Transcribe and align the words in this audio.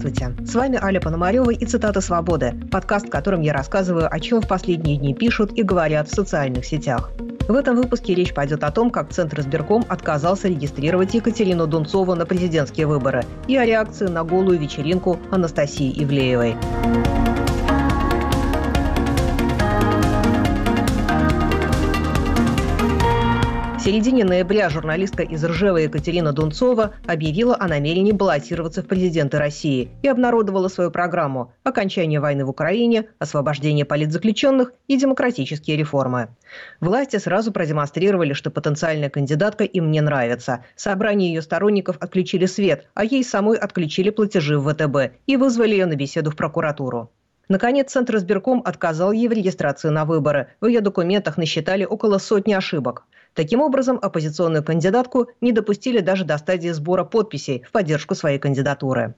Здравствуйте! 0.00 0.34
С 0.46 0.54
вами 0.54 0.78
Аля 0.82 0.98
Пономарева 0.98 1.50
и 1.50 1.66
«Цитата 1.66 2.00
свободы»– 2.00 2.54
подкаст, 2.72 3.08
в 3.08 3.10
котором 3.10 3.42
я 3.42 3.52
рассказываю, 3.52 4.08
о 4.10 4.18
чем 4.18 4.40
в 4.40 4.48
последние 4.48 4.96
дни 4.96 5.12
пишут 5.12 5.52
и 5.52 5.62
говорят 5.62 6.08
в 6.08 6.14
социальных 6.14 6.64
сетях. 6.64 7.10
В 7.48 7.54
этом 7.54 7.76
выпуске 7.76 8.14
речь 8.14 8.32
пойдет 8.32 8.64
о 8.64 8.70
том, 8.70 8.90
как 8.90 9.10
Центр 9.10 9.40
избирком 9.40 9.84
отказался 9.90 10.48
регистрировать 10.48 11.12
Екатерину 11.12 11.66
Дунцову 11.66 12.14
на 12.14 12.24
президентские 12.24 12.86
выборы 12.86 13.24
и 13.46 13.58
о 13.58 13.66
реакции 13.66 14.06
на 14.06 14.24
голую 14.24 14.58
вечеринку 14.58 15.18
Анастасии 15.30 15.92
Ивлеевой. 16.02 16.56
В 23.80 23.82
середине 23.82 24.26
ноября 24.26 24.68
журналистка 24.68 25.22
из 25.22 25.42
Ржева 25.42 25.78
Екатерина 25.78 26.34
Дунцова 26.34 26.92
объявила 27.06 27.56
о 27.58 27.66
намерении 27.66 28.12
баллотироваться 28.12 28.82
в 28.82 28.86
президенты 28.86 29.38
России 29.38 29.88
и 30.02 30.08
обнародовала 30.08 30.68
свою 30.68 30.90
программу 30.90 31.54
«Окончание 31.64 32.20
войны 32.20 32.44
в 32.44 32.50
Украине», 32.50 33.06
«Освобождение 33.18 33.86
политзаключенных» 33.86 34.74
и 34.86 34.98
«Демократические 34.98 35.78
реформы». 35.78 36.28
Власти 36.80 37.16
сразу 37.16 37.52
продемонстрировали, 37.52 38.34
что 38.34 38.50
потенциальная 38.50 39.08
кандидатка 39.08 39.64
им 39.64 39.90
не 39.90 40.02
нравится. 40.02 40.62
Собрание 40.76 41.32
ее 41.32 41.40
сторонников 41.40 41.96
отключили 42.00 42.44
свет, 42.44 42.86
а 42.92 43.06
ей 43.06 43.24
самой 43.24 43.56
отключили 43.56 44.10
платежи 44.10 44.58
в 44.58 44.70
ВТБ 44.70 45.14
и 45.26 45.38
вызвали 45.38 45.70
ее 45.70 45.86
на 45.86 45.96
беседу 45.96 46.30
в 46.30 46.36
прокуратуру. 46.36 47.10
Наконец, 47.48 47.90
Центр 47.90 48.16
избирком 48.16 48.62
отказал 48.64 49.10
ей 49.10 49.26
в 49.26 49.32
регистрации 49.32 49.88
на 49.88 50.04
выборы. 50.04 50.48
В 50.60 50.66
ее 50.66 50.82
документах 50.82 51.38
насчитали 51.38 51.86
около 51.86 52.18
сотни 52.18 52.52
ошибок. 52.52 53.06
Таким 53.34 53.60
образом, 53.60 53.98
оппозиционную 54.00 54.64
кандидатку 54.64 55.28
не 55.40 55.52
допустили 55.52 56.00
даже 56.00 56.24
до 56.24 56.36
стадии 56.38 56.70
сбора 56.70 57.04
подписей 57.04 57.62
в 57.62 57.70
поддержку 57.70 58.14
своей 58.14 58.38
кандидатуры. 58.38 59.14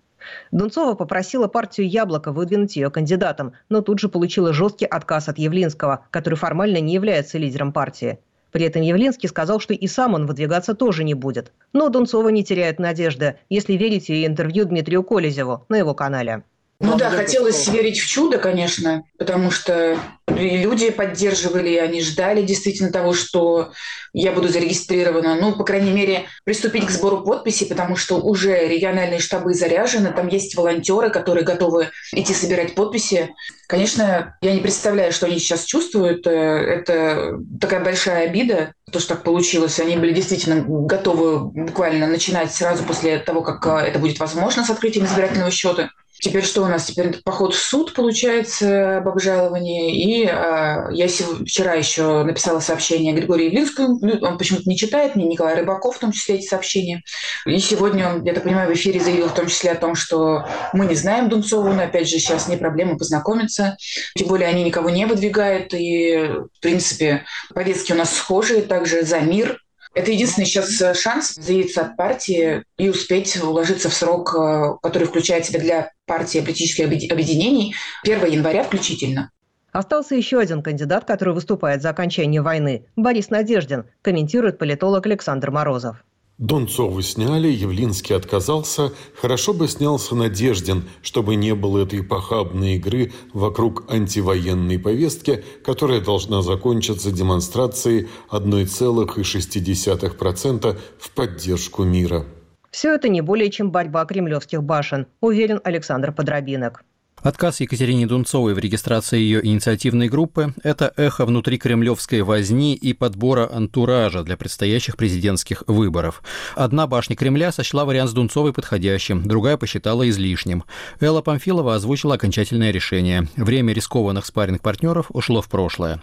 Дунцова 0.50 0.95
попросила 0.95 1.48
партию 1.48 1.89
«Яблоко» 1.89 2.31
выдвинуть 2.31 2.77
ее 2.77 2.91
кандидатом, 2.91 3.55
но 3.69 3.81
тут 3.81 3.98
же 3.98 4.09
получила 4.09 4.53
жесткий 4.53 4.86
отказ 4.86 5.28
от 5.28 5.39
Явлинского, 5.39 6.06
который 6.11 6.34
формально 6.34 6.78
не 6.78 6.95
является 6.95 7.39
лидером 7.39 7.73
партии. 7.73 8.19
При 8.53 8.67
этом 8.67 8.83
Явлинский 8.83 9.28
сказал, 9.28 9.61
что 9.61 9.73
и 9.73 9.86
сам 9.86 10.14
он 10.14 10.27
выдвигаться 10.27 10.75
тоже 10.75 11.05
не 11.05 11.14
будет. 11.14 11.53
Но 11.73 11.89
Дунцова 11.89 12.29
не 12.29 12.45
теряет 12.45 12.79
надежды, 12.79 13.39
если 13.48 13.73
верить 13.73 14.11
ее 14.11 14.27
интервью 14.27 14.67
Дмитрию 14.67 15.03
Колезеву 15.03 15.64
на 15.70 15.77
его 15.77 15.95
канале. 15.95 16.45
Ну 16.83 16.97
да, 16.97 17.11
хотелось 17.11 17.69
верить 17.69 18.00
в 18.00 18.06
чудо, 18.08 18.38
конечно, 18.38 19.05
потому 19.16 19.52
что 19.52 19.97
люди 20.27 20.91
поддерживали, 20.91 21.77
они 21.77 22.02
ждали 22.02 22.42
действительно 22.42 22.91
того, 22.91 23.12
что 23.14 23.72
я 24.12 24.33
буду 24.33 24.48
зарегистрирована. 24.48 25.36
Ну, 25.36 25.52
по 25.55 25.64
крайней 25.64 25.92
мере, 25.92 26.24
приступить 26.44 26.86
к 26.86 26.91
сбору 26.91 27.22
подписей, 27.22 27.66
потому 27.66 27.94
что 27.94 28.16
уже 28.16 28.66
региональные 28.66 29.20
штабы 29.20 29.55
заряжены, 29.55 30.12
там 30.12 30.27
есть 30.27 30.56
волонтеры, 30.56 31.11
которые 31.11 31.44
готовы 31.44 31.91
идти 32.12 32.34
собирать 32.34 32.74
подписи. 32.74 33.30
Конечно, 33.69 34.36
я 34.42 34.52
не 34.52 34.61
представляю, 34.61 35.12
что 35.12 35.27
они 35.27 35.39
сейчас 35.39 35.64
чувствуют. 35.64 36.27
Э, 36.27 36.30
это 36.30 37.39
такая 37.61 37.83
большая 37.83 38.27
обида, 38.27 38.74
то, 38.91 38.98
что 38.98 39.14
так 39.14 39.24
получилось. 39.24 39.80
Они 39.80 39.96
были 39.96 40.12
действительно 40.12 40.62
готовы 40.67 41.39
буквально 41.39 42.06
начинать 42.06 42.52
сразу 42.52 42.83
после 42.84 43.19
того, 43.19 43.41
как 43.41 43.64
э, 43.67 43.86
это 43.86 43.98
будет 43.98 44.19
возможно 44.19 44.64
с 44.64 44.70
открытием 44.70 45.06
избирательного 45.06 45.50
счета. 45.50 45.91
Теперь 46.23 46.45
что 46.45 46.62
у 46.62 46.69
нас? 46.69 46.84
Теперь 46.84 47.20
поход 47.25 47.53
в 47.53 47.59
суд, 47.59 47.95
получается, 47.95 48.98
об 48.98 49.09
обжаловании. 49.09 50.05
И 50.05 50.25
э, 50.25 50.87
я 50.92 51.09
вчера 51.09 51.75
еще 51.75 52.23
написала 52.23 52.61
сообщение 52.61 53.12
Григорию 53.12 53.47
Явлинскому. 53.47 53.98
Ну, 54.01 54.19
он 54.20 54.39
почему-то 54.39 54.69
не 54.69 54.77
читает, 54.77 55.17
мне 55.17 55.27
Николай 55.27 55.56
Рыбаков 55.56 55.97
в 55.97 55.98
том 55.98 56.12
числе 56.12 56.37
эти 56.37 56.47
сообщения. 56.47 57.03
И 57.45 57.59
сегодня 57.59 58.09
он, 58.09 58.23
я 58.23 58.34
так 58.34 58.45
понимаю, 58.45 58.70
в 58.70 58.75
эфире 58.75 59.01
заявил 59.01 59.31
в 59.31 59.34
том 59.34 59.48
числе 59.48 59.73
о 59.73 59.75
том, 59.75 59.97
что 59.97 60.46
мы 60.73 60.86
не 60.86 60.95
знаем 60.95 61.29
Дунцову, 61.29 61.73
но 61.73 61.83
опять 61.83 62.08
же 62.08 62.20
сейчас 62.20 62.46
не 62.46 62.57
проблема 62.57 62.96
познакомиться. 62.96 63.77
Тем 64.14 64.29
более 64.29 64.48
они 64.48 64.63
никого 64.63 64.91
не 64.91 65.07
выдвигают. 65.07 65.75
И, 65.75 66.30
в 66.55 66.61
принципе, 66.61 67.25
повестки 67.52 67.91
у 67.91 67.96
нас 67.96 68.14
схожие. 68.14 68.63
Также 68.63 69.02
за 69.02 69.19
мир 69.19 69.58
это 69.95 70.11
единственный 70.11 70.47
сейчас 70.47 70.80
э, 70.80 70.95
шанс 70.95 71.35
заявиться 71.35 71.83
от 71.83 71.97
партии 71.97 72.64
и 72.79 72.89
успеть 72.89 73.36
уложиться 73.42 73.89
в 73.89 73.95
срок, 73.95 74.35
э, 74.35 74.77
который 74.83 75.07
включает 75.07 75.45
себя 75.45 75.61
для 75.61 75.91
партии 76.07 76.41
политических 76.41 76.86
объединений 76.86 77.75
1 78.05 78.27
января 78.27 78.64
включительно. 78.64 79.31
Остался 79.73 80.14
еще 80.14 80.39
один 80.39 80.63
кандидат, 80.63 81.05
который 81.07 81.33
выступает 81.33 81.81
за 81.81 81.91
окончание 81.91 82.42
войны– 82.42 82.86
Борис 82.97 83.31
Надеждин, 83.31 83.86
комментирует 84.02 84.58
политолог 84.58 85.07
Александр 85.07 85.51
Морозов. 85.51 86.05
Донцову 86.39 87.03
сняли, 87.03 87.48
Явлинский 87.48 88.15
отказался. 88.15 88.93
Хорошо 89.20 89.53
бы 89.53 89.69
снялся 89.69 90.15
Надеждин, 90.17 90.85
чтобы 91.03 91.35
не 91.37 91.55
было 91.55 91.83
этой 91.85 92.03
похабной 92.03 92.77
игры 92.77 93.13
вокруг 93.33 93.85
антивоенной 93.89 94.79
повестки, 94.79 95.45
которая 95.65 96.01
должна 96.01 96.43
закончиться 96.43 97.13
демонстрацией 97.13 98.09
1,6% 98.31 100.79
в 100.98 101.11
поддержку 101.11 101.85
мира. 101.85 102.25
Все 102.73 102.95
это 102.95 103.09
не 103.09 103.20
более 103.20 103.51
чем 103.51 103.70
борьба 103.70 104.05
кремлевских 104.07 104.63
башен, 104.63 105.07
уверен 105.20 105.61
Александр 105.63 106.13
Подробинок. 106.13 106.85
Отказ 107.22 107.60
Екатерине 107.60 108.08
Дунцовой 108.08 108.52
в 108.52 108.58
регистрации 108.58 109.20
ее 109.20 109.46
инициативной 109.46 110.08
группы– 110.08 110.55
это 110.64 110.92
эхо 110.96 111.24
внутри 111.24 111.56
кремлевской 111.56 112.22
возни 112.22 112.74
и 112.74 112.92
подбора 112.92 113.48
антуража 113.48 114.24
для 114.24 114.36
предстоящих 114.36 114.96
президентских 114.96 115.62
выборов. 115.68 116.20
Одна 116.56 116.88
башня 116.88 117.14
Кремля 117.14 117.52
сочла 117.52 117.84
вариант 117.84 118.10
с 118.10 118.12
Дунцовой 118.12 118.52
подходящим, 118.52 119.22
другая 119.22 119.56
посчитала 119.56 120.08
излишним. 120.10 120.64
Элла 120.98 121.22
Памфилова 121.22 121.77
озвучила 121.77 122.16
окончательное 122.16 122.72
решение. 122.72 123.28
Время 123.36 123.72
рискованных 123.72 124.27
спаренных 124.27 124.60
партнеров 124.60 125.06
ушло 125.10 125.42
в 125.42 125.48
прошлое. 125.48 126.02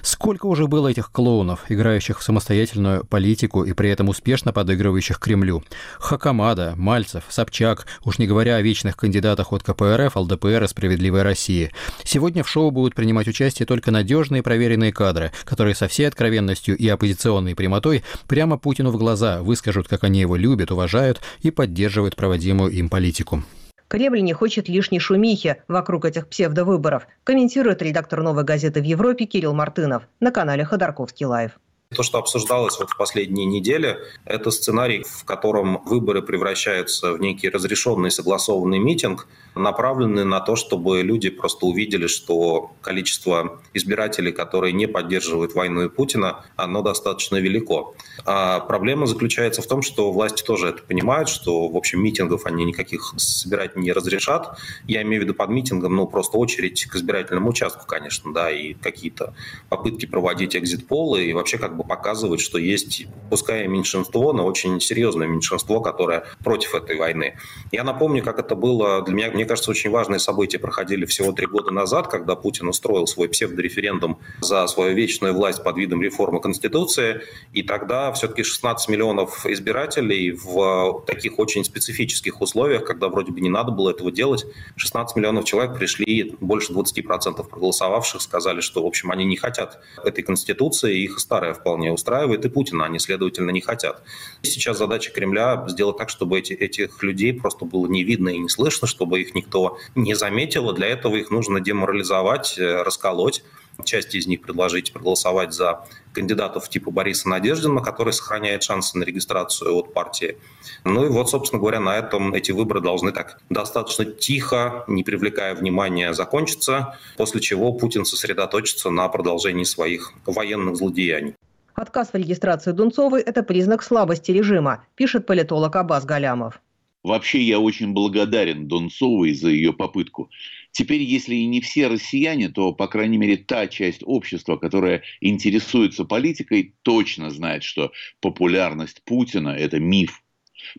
Сколько 0.00 0.46
уже 0.46 0.66
было 0.66 0.88
этих 0.88 1.12
клоунов, 1.12 1.70
играющих 1.70 2.20
в 2.20 2.22
самостоятельную 2.22 3.04
политику 3.04 3.64
и 3.64 3.74
при 3.74 3.90
этом 3.90 4.08
успешно 4.08 4.54
подыгрывающих 4.54 5.18
Кремлю? 5.18 5.62
Хакамада, 5.98 6.72
Мальцев, 6.74 7.24
Собчак, 7.28 7.86
уж 8.02 8.16
не 8.18 8.26
говоря 8.26 8.56
о 8.56 8.62
вечных 8.62 8.96
кандидатах 8.96 9.52
от 9.52 9.62
КПРФ, 9.62 10.16
ЛДПР 10.16 10.53
ЛДПР 10.54 10.64
и 10.64 10.68
«Справедливой 10.68 11.22
России». 11.22 11.70
Сегодня 12.04 12.42
в 12.42 12.48
шоу 12.48 12.70
будут 12.70 12.94
принимать 12.94 13.28
участие 13.28 13.66
только 13.66 13.90
надежные 13.90 14.42
проверенные 14.42 14.92
кадры, 14.92 15.32
которые 15.44 15.74
со 15.74 15.88
всей 15.88 16.06
откровенностью 16.06 16.76
и 16.76 16.88
оппозиционной 16.88 17.54
прямотой 17.54 18.04
прямо 18.28 18.58
Путину 18.58 18.90
в 18.90 18.96
глаза 18.96 19.42
выскажут, 19.42 19.88
как 19.88 20.04
они 20.04 20.20
его 20.20 20.36
любят, 20.36 20.70
уважают 20.70 21.20
и 21.40 21.50
поддерживают 21.50 22.16
проводимую 22.16 22.70
им 22.70 22.88
политику. 22.88 23.42
Кремль 23.88 24.22
не 24.22 24.32
хочет 24.32 24.68
лишней 24.68 24.98
шумихи 24.98 25.56
вокруг 25.68 26.04
этих 26.04 26.26
псевдовыборов, 26.26 27.06
комментирует 27.22 27.82
редактор 27.82 28.22
«Новой 28.22 28.44
газеты» 28.44 28.80
в 28.80 28.84
Европе 28.84 29.26
Кирилл 29.26 29.54
Мартынов 29.54 30.04
на 30.20 30.30
канале 30.30 30.64
«Ходорковский 30.64 31.26
Live». 31.26 31.52
То, 31.94 32.02
что 32.02 32.18
обсуждалось 32.18 32.78
вот 32.78 32.90
в 32.90 32.96
последние 32.96 33.46
недели, 33.46 33.98
это 34.24 34.50
сценарий, 34.50 35.04
в 35.04 35.24
котором 35.24 35.82
выборы 35.84 36.22
превращаются 36.22 37.12
в 37.12 37.20
некий 37.20 37.48
разрешенный 37.48 38.10
согласованный 38.10 38.78
митинг, 38.78 39.28
направленный 39.54 40.24
на 40.24 40.40
то, 40.40 40.56
чтобы 40.56 41.02
люди 41.02 41.30
просто 41.30 41.66
увидели, 41.66 42.08
что 42.08 42.72
количество 42.80 43.60
избирателей, 43.72 44.32
которые 44.32 44.72
не 44.72 44.86
поддерживают 44.88 45.54
войну 45.54 45.84
и 45.84 45.88
Путина, 45.88 46.44
оно 46.56 46.82
достаточно 46.82 47.36
велико. 47.36 47.94
А 48.24 48.60
проблема 48.60 49.06
заключается 49.06 49.62
в 49.62 49.66
том, 49.66 49.82
что 49.82 50.10
власти 50.10 50.42
тоже 50.42 50.68
это 50.68 50.82
понимают, 50.82 51.28
что, 51.28 51.68
в 51.68 51.76
общем, 51.76 52.02
митингов 52.02 52.46
они 52.46 52.64
никаких 52.64 53.14
собирать 53.16 53.76
не 53.76 53.92
разрешат. 53.92 54.58
Я 54.88 55.02
имею 55.02 55.22
в 55.22 55.24
виду 55.24 55.34
под 55.34 55.50
митингом, 55.50 55.94
ну, 55.94 56.06
просто 56.06 56.38
очередь 56.38 56.84
к 56.86 56.96
избирательному 56.96 57.50
участку, 57.50 57.86
конечно, 57.86 58.32
да, 58.32 58.50
и 58.50 58.74
какие-то 58.74 59.34
попытки 59.68 60.06
проводить 60.06 60.56
экзит-полы, 60.56 61.26
и 61.26 61.32
вообще 61.32 61.58
как 61.58 61.76
бы 61.76 61.83
показывать, 61.88 62.40
что 62.40 62.58
есть, 62.58 63.06
пускай 63.30 63.66
меньшинство, 63.66 64.32
но 64.32 64.44
очень 64.44 64.80
серьезное 64.80 65.26
меньшинство, 65.26 65.80
которое 65.80 66.24
против 66.42 66.74
этой 66.74 66.96
войны. 66.96 67.36
Я 67.72 67.84
напомню, 67.84 68.22
как 68.22 68.38
это 68.38 68.54
было 68.54 69.02
для 69.02 69.14
меня, 69.14 69.30
мне 69.30 69.44
кажется, 69.44 69.70
очень 69.70 69.90
важные 69.90 70.18
события 70.18 70.58
проходили 70.58 71.04
всего 71.04 71.32
три 71.32 71.46
года 71.46 71.70
назад, 71.70 72.08
когда 72.08 72.36
Путин 72.36 72.68
устроил 72.68 73.06
свой 73.06 73.28
псевдореферендум 73.28 74.18
за 74.40 74.66
свою 74.66 74.94
вечную 74.94 75.34
власть 75.34 75.62
под 75.62 75.76
видом 75.76 76.02
реформы 76.02 76.40
Конституции, 76.40 77.22
и 77.52 77.62
тогда 77.62 78.12
все-таки 78.12 78.42
16 78.42 78.88
миллионов 78.88 79.46
избирателей 79.46 80.32
в 80.32 81.04
таких 81.06 81.38
очень 81.38 81.64
специфических 81.64 82.40
условиях, 82.40 82.84
когда 82.84 83.08
вроде 83.08 83.32
бы 83.32 83.40
не 83.40 83.50
надо 83.50 83.72
было 83.72 83.90
этого 83.90 84.10
делать, 84.10 84.46
16 84.76 85.16
миллионов 85.16 85.44
человек 85.44 85.76
пришли, 85.76 86.36
больше 86.40 86.72
20% 86.72 87.48
проголосовавших 87.48 88.22
сказали, 88.22 88.60
что, 88.60 88.82
в 88.82 88.86
общем, 88.86 89.10
они 89.10 89.24
не 89.24 89.36
хотят 89.36 89.80
этой 90.02 90.22
Конституции, 90.22 91.02
их 91.02 91.18
старая 91.18 91.54
вполне 91.54 91.73
устраивает, 91.76 92.44
и 92.44 92.48
Путина 92.48 92.84
они, 92.84 92.98
следовательно, 92.98 93.50
не 93.50 93.60
хотят. 93.60 94.02
Сейчас 94.42 94.78
задача 94.78 95.10
Кремля 95.12 95.64
сделать 95.68 95.96
так, 95.96 96.08
чтобы 96.08 96.38
эти, 96.38 96.52
этих 96.52 97.02
людей 97.02 97.32
просто 97.32 97.64
было 97.64 97.86
не 97.86 98.04
видно 98.04 98.30
и 98.30 98.38
не 98.38 98.48
слышно, 98.48 98.86
чтобы 98.86 99.20
их 99.20 99.34
никто 99.34 99.78
не 99.94 100.14
заметил, 100.14 100.72
для 100.72 100.88
этого 100.88 101.16
их 101.16 101.30
нужно 101.30 101.60
деморализовать, 101.60 102.58
э, 102.58 102.82
расколоть, 102.82 103.42
часть 103.82 104.14
из 104.14 104.26
них 104.26 104.42
предложить 104.42 104.92
проголосовать 104.92 105.52
за 105.52 105.86
кандидатов 106.12 106.68
типа 106.68 106.90
Бориса 106.90 107.28
Надеждина, 107.28 107.80
который 107.80 108.12
сохраняет 108.12 108.62
шансы 108.62 108.96
на 108.96 109.02
регистрацию 109.02 109.74
от 109.74 109.92
партии. 109.92 110.38
Ну 110.84 111.06
и 111.06 111.08
вот, 111.08 111.28
собственно 111.28 111.60
говоря, 111.60 111.80
на 111.80 111.96
этом 111.96 112.34
эти 112.34 112.52
выборы 112.52 112.80
должны 112.80 113.10
так 113.10 113.40
достаточно 113.50 114.04
тихо, 114.04 114.84
не 114.86 115.02
привлекая 115.02 115.54
внимания, 115.54 116.14
закончиться, 116.14 116.98
после 117.16 117.40
чего 117.40 117.72
Путин 117.72 118.04
сосредоточится 118.04 118.90
на 118.90 119.08
продолжении 119.08 119.64
своих 119.64 120.12
военных 120.26 120.76
злодеяний. 120.76 121.34
Отказ 121.74 122.12
в 122.12 122.16
регистрации 122.16 122.70
Дунцовой– 122.70 123.20
это 123.26 123.42
признак 123.42 123.82
слабости 123.82 124.30
режима, 124.30 124.86
пишет 124.94 125.26
политолог 125.26 125.74
Абаз 125.74 126.04
Галямов. 126.04 126.60
Вообще 127.02 127.42
я 127.42 127.58
очень 127.58 127.92
благодарен 127.92 128.68
Донцовой 128.68 129.34
за 129.34 129.50
ее 129.50 129.72
попытку. 129.72 130.30
Теперь, 130.70 131.02
если 131.02 131.34
и 131.34 131.46
не 131.46 131.60
все 131.60 131.88
россияне, 131.88 132.48
то, 132.48 132.72
по 132.72 132.86
крайней 132.86 133.18
мере, 133.18 133.36
та 133.36 133.66
часть 133.66 134.02
общества, 134.04 134.56
которая 134.56 135.02
интересуется 135.20 136.04
политикой, 136.04 136.74
точно 136.82 137.30
знает, 137.30 137.64
что 137.64 137.90
популярность 138.20 139.02
Путина– 139.04 139.48
это 139.58 139.80
миф. 139.80 140.22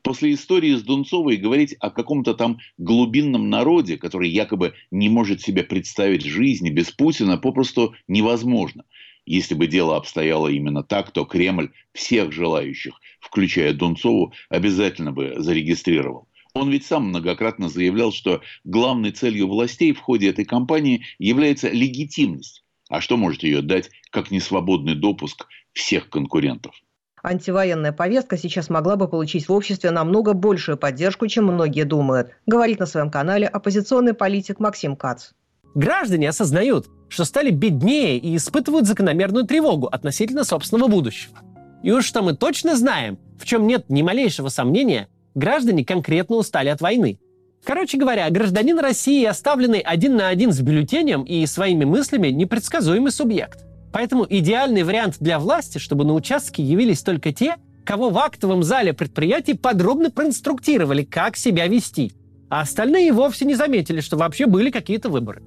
После 0.01 0.33
истории 0.33 0.75
с 0.75 0.81
Дунцовой 0.81 1.35
говорить 1.35 1.75
о 1.79 1.91
каком-то 1.91 2.33
там 2.33 2.59
глубинном 2.77 3.49
народе, 3.49 3.97
который 3.97 4.29
якобы 4.29 4.73
не 4.91 5.09
может 5.09 5.41
себе 5.41 5.63
представить 5.63 6.23
жизни 6.23 6.69
без 6.69 6.89
Путина, 6.91 7.37
попросту 7.37 7.95
невозможно. 8.07 8.85
Если 9.25 9.55
бы 9.55 9.67
дело 9.67 9.97
обстояло 9.97 10.47
именно 10.47 10.83
так, 10.83 11.11
то 11.11 11.25
Кремль 11.25 11.71
всех 11.93 12.31
желающих, 12.31 12.99
включая 13.19 13.73
Дунцову, 13.73 14.33
обязательно 14.49 15.11
бы 15.11 15.35
зарегистрировал. 15.37 16.27
Он 16.53 16.69
ведь 16.69 16.85
сам 16.85 17.09
многократно 17.09 17.67
заявлял, 17.67 18.13
что 18.13 18.41
главной 18.63 19.11
целью 19.11 19.47
властей 19.47 19.93
в 19.93 19.99
ходе 19.99 20.29
этой 20.29 20.45
кампании 20.45 21.05
является 21.19 21.69
легитимность. 21.69 22.63
А 22.89 23.01
что 23.01 23.17
может 23.17 23.43
ее 23.43 23.61
дать, 23.61 23.89
как 24.11 24.31
несвободный 24.31 24.95
допуск 24.95 25.47
всех 25.73 26.09
конкурентов? 26.09 26.75
Антивоенная 27.23 27.91
повестка 27.91 28.37
сейчас 28.37 28.69
могла 28.69 28.95
бы 28.95 29.07
получить 29.07 29.49
в 29.49 29.51
обществе 29.51 29.89
намного 29.89 30.33
большую 30.33 30.77
поддержку, 30.77 31.27
чем 31.27 31.45
многие 31.45 31.83
думают, 31.83 32.29
говорит 32.45 32.79
на 32.79 32.85
своем 32.85 33.09
канале 33.09 33.47
оппозиционный 33.47 34.13
политик 34.13 34.59
Максим 34.59 34.95
Кац. 34.95 35.31
Граждане 35.73 36.29
осознают, 36.29 36.87
что 37.09 37.25
стали 37.25 37.51
беднее 37.51 38.17
и 38.17 38.35
испытывают 38.35 38.87
закономерную 38.87 39.45
тревогу 39.45 39.87
относительно 39.87 40.43
собственного 40.43 40.89
будущего. 40.89 41.39
И 41.83 41.91
уж 41.91 42.05
что 42.05 42.21
мы 42.21 42.35
точно 42.35 42.75
знаем, 42.75 43.17
в 43.39 43.45
чем 43.45 43.67
нет 43.67 43.85
ни 43.89 44.01
малейшего 44.01 44.49
сомнения, 44.49 45.07
граждане 45.35 45.85
конкретно 45.85 46.37
устали 46.37 46.69
от 46.69 46.81
войны. 46.81 47.19
Короче 47.63 47.97
говоря, 47.97 48.29
гражданин 48.29 48.77
России, 48.79 49.25
оставленный 49.25 49.79
один 49.79 50.15
на 50.15 50.29
один 50.29 50.51
с 50.51 50.61
бюллетенем 50.61 51.23
и 51.23 51.45
своими 51.45 51.83
мыслями, 51.83 52.27
непредсказуемый 52.27 53.11
субъект. 53.11 53.65
Поэтому 53.91 54.25
идеальный 54.29 54.83
вариант 54.83 55.17
для 55.19 55.39
власти, 55.39 55.77
чтобы 55.77 56.05
на 56.05 56.13
участке 56.13 56.61
явились 56.61 57.01
только 57.01 57.31
те, 57.33 57.55
кого 57.85 58.09
в 58.09 58.17
актовом 58.17 58.61
зале 58.61 58.93
предприятий 58.93 59.53
подробно 59.53 60.11
проинструктировали, 60.11 61.03
как 61.03 61.37
себя 61.37 61.67
вести. 61.67 62.13
А 62.49 62.61
остальные 62.61 63.13
вовсе 63.13 63.45
не 63.45 63.55
заметили, 63.55 64.01
что 64.01 64.17
вообще 64.17 64.45
были 64.47 64.69
какие-то 64.69 65.09
выборы. 65.09 65.41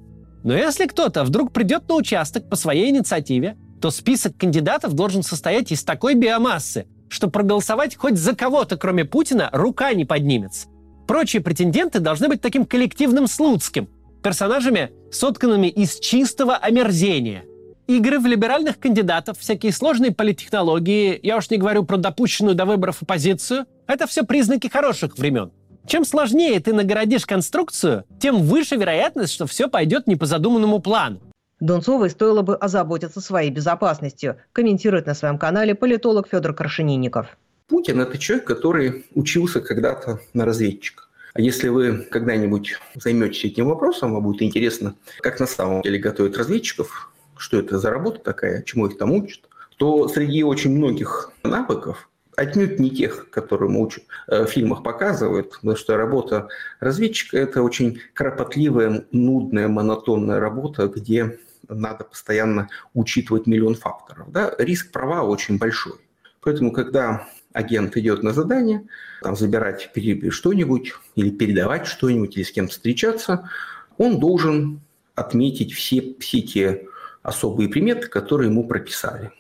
Но 0.44 0.54
если 0.54 0.86
кто-то 0.86 1.24
вдруг 1.24 1.52
придет 1.52 1.88
на 1.88 1.96
участок 1.96 2.48
по 2.48 2.56
своей 2.56 2.90
инициативе, 2.90 3.56
то 3.80 3.90
список 3.90 4.36
кандидатов 4.36 4.94
должен 4.94 5.22
состоять 5.22 5.72
из 5.72 5.84
такой 5.84 6.14
биомассы, 6.14 6.86
что 7.08 7.28
проголосовать 7.28 7.96
хоть 7.96 8.16
за 8.16 8.34
кого-то, 8.34 8.76
кроме 8.76 9.04
Путина, 9.04 9.50
рука 9.52 9.92
не 9.94 10.04
поднимется. 10.04 10.68
Прочие 11.06 11.42
претенденты 11.42 12.00
должны 12.00 12.28
быть 12.28 12.40
таким 12.40 12.66
коллективным 12.66 13.26
Слуцким, 13.26 13.88
персонажами, 14.22 14.92
сотканными 15.10 15.68
из 15.68 15.98
чистого 15.98 16.56
омерзения. 16.56 17.44
Игры 17.86 18.18
в 18.18 18.26
либеральных 18.26 18.78
кандидатов, 18.78 19.38
всякие 19.38 19.72
сложные 19.72 20.12
политтехнологии, 20.12 21.18
я 21.22 21.38
уж 21.38 21.48
не 21.48 21.56
говорю 21.56 21.84
про 21.84 21.96
допущенную 21.96 22.54
до 22.54 22.66
выборов 22.66 23.00
оппозицию, 23.00 23.64
это 23.86 24.06
все 24.06 24.24
признаки 24.24 24.68
хороших 24.68 25.16
времен. 25.16 25.50
Чем 25.88 26.04
сложнее 26.04 26.60
ты 26.60 26.74
нагородишь 26.74 27.24
конструкцию, 27.24 28.04
тем 28.20 28.42
выше 28.42 28.76
вероятность, 28.76 29.32
что 29.32 29.46
все 29.46 29.68
пойдет 29.68 30.06
не 30.06 30.16
по 30.16 30.26
задуманному 30.26 30.80
плану. 30.80 31.18
Донцовой 31.60 32.10
стоило 32.10 32.42
бы 32.42 32.56
озаботиться 32.56 33.22
своей 33.22 33.50
безопасностью, 33.50 34.36
комментирует 34.52 35.06
на 35.06 35.14
своем 35.14 35.38
канале 35.38 35.74
политолог 35.74 36.28
Федор 36.28 36.52
Крашенинников. 36.52 37.38
Путин– 37.68 38.00
это 38.02 38.18
человек, 38.18 38.46
который 38.46 39.06
учился 39.14 39.62
когда-то 39.62 40.20
на 40.34 40.44
разведчика. 40.44 41.04
А 41.32 41.40
если 41.40 41.68
вы 41.68 42.06
когда-нибудь 42.10 42.74
займетесь 42.94 43.46
этим 43.46 43.68
вопросом, 43.68 44.14
а 44.14 44.20
будет 44.20 44.42
интересно, 44.42 44.94
как 45.20 45.40
на 45.40 45.46
самом 45.46 45.80
деле 45.80 45.98
готовят 45.98 46.36
разведчиков, 46.36 47.10
что 47.38 47.58
это 47.58 47.78
за 47.78 47.88
работа 47.88 48.20
такая, 48.20 48.62
чему 48.62 48.88
их 48.88 48.98
там 48.98 49.12
учат, 49.12 49.40
то 49.78 50.06
среди 50.08 50.44
очень 50.44 50.76
многих 50.76 51.32
навыков 51.42 52.10
отнюдь 52.38 52.78
не 52.78 52.90
тех, 52.90 53.30
которые 53.30 53.68
мы 53.68 53.82
учим, 53.82 54.02
э, 54.28 54.44
в 54.44 54.48
фильмах 54.48 54.82
показывают, 54.82 55.50
потому 55.50 55.76
что 55.76 55.96
работа 55.96 56.48
разведчика– 56.80 57.36
это 57.38 57.62
очень 57.62 58.00
кропотливая, 58.14 59.04
нудная, 59.10 59.68
монотонная 59.68 60.38
работа, 60.38 60.86
где 60.86 61.38
надо 61.68 62.04
постоянно 62.04 62.68
учитывать 62.94 63.46
миллион 63.46 63.74
факторов. 63.74 64.30
Да? 64.30 64.54
Риск 64.58 64.92
права 64.92 65.22
очень 65.22 65.58
большой. 65.58 65.98
Поэтому, 66.40 66.72
когда 66.72 67.26
агент 67.52 67.96
идет 67.96 68.22
на 68.22 68.32
задание, 68.32 68.86
там, 69.20 69.36
забирать 69.36 69.90
что-нибудь 70.30 70.94
или 71.16 71.30
передавать 71.30 71.86
что-нибудь, 71.86 72.36
или 72.36 72.44
с 72.44 72.52
кем-то 72.52 72.72
встречаться, 72.72 73.50
он 73.96 74.20
должен 74.20 74.80
отметить 75.16 75.72
все, 75.72 76.14
все 76.20 76.40
те 76.40 76.86
особые 77.22 77.68
приметы, 77.68 78.06
которые 78.06 78.48
ему 78.48 78.66
прописали. 78.66 79.32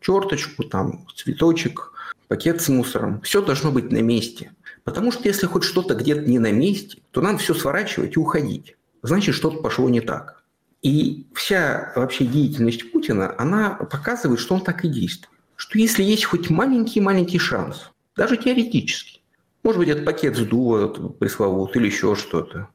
Черточку, 0.00 0.62
там, 0.64 1.06
цветочек, 1.16 1.93
пакет 2.28 2.60
с 2.60 2.68
мусором. 2.68 3.20
Все 3.22 3.42
должно 3.42 3.70
быть 3.70 3.90
на 3.90 4.02
месте. 4.02 4.52
Потому 4.84 5.12
что 5.12 5.26
если 5.28 5.46
хоть 5.46 5.64
что-то 5.64 5.94
где-то 5.94 6.22
не 6.22 6.38
на 6.38 6.52
месте, 6.52 6.98
то 7.10 7.20
надо 7.20 7.38
все 7.38 7.54
сворачивать 7.54 8.16
и 8.16 8.18
уходить. 8.18 8.76
Значит, 9.02 9.34
что-то 9.34 9.58
пошло 9.58 9.88
не 9.88 10.00
так. 10.00 10.42
И 10.82 11.26
вся 11.34 11.92
вообще 11.96 12.26
деятельность 12.26 12.92
Путина, 12.92 13.34
она 13.38 13.70
показывает, 13.70 14.40
что 14.40 14.54
он 14.54 14.60
так 14.60 14.84
и 14.84 14.88
действует. 14.88 15.30
Что 15.56 15.78
если 15.78 16.02
есть 16.02 16.24
хоть 16.24 16.50
маленький-маленький 16.50 17.38
шанс, 17.38 17.90
даже 18.16 18.36
теоретически, 18.36 19.20
может 19.62 19.78
быть, 19.78 19.88
этот 19.88 20.04
пакет 20.04 20.36
сдувают 20.36 21.18
пресловут 21.18 21.74
или 21.76 21.86
еще 21.86 22.14
что-то, 22.14 22.68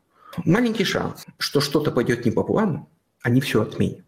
маленький 0.43 0.85
шанс, 0.85 1.25
что 1.37 1.61
что-то 1.61 1.91
пойдет 1.91 2.25
не 2.25 2.31
по 2.31 2.43
плану, 2.43 2.89
они 3.21 3.41
все 3.41 3.61
отменят. 3.61 4.05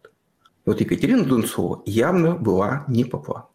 Вот 0.66 0.82
Екатерина 0.82 1.24
Дунцова 1.24 1.84
явно 1.86 2.34
была 2.34 2.86
не 2.88 3.06
по 3.06 3.20
плану. 3.20 3.50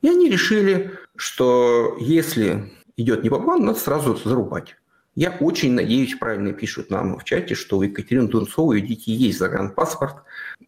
И 0.00 0.08
они 0.08 0.30
решили, 0.30 0.98
что 1.16 1.96
если 2.00 2.72
идет 2.96 3.22
не 3.22 3.30
по 3.30 3.38
плану, 3.38 3.66
надо 3.66 3.78
сразу 3.78 4.16
зарубать. 4.16 4.76
Я 5.14 5.36
очень 5.40 5.74
надеюсь, 5.74 6.14
правильно 6.14 6.52
пишут 6.52 6.90
нам 6.90 7.18
в 7.18 7.24
чате, 7.24 7.54
что 7.54 7.76
у 7.76 7.82
Екатерины 7.82 8.28
Дунцовой 8.28 8.78
у 8.78 8.86
детей 8.86 9.14
есть 9.14 9.38
загранпаспорт, 9.38 10.16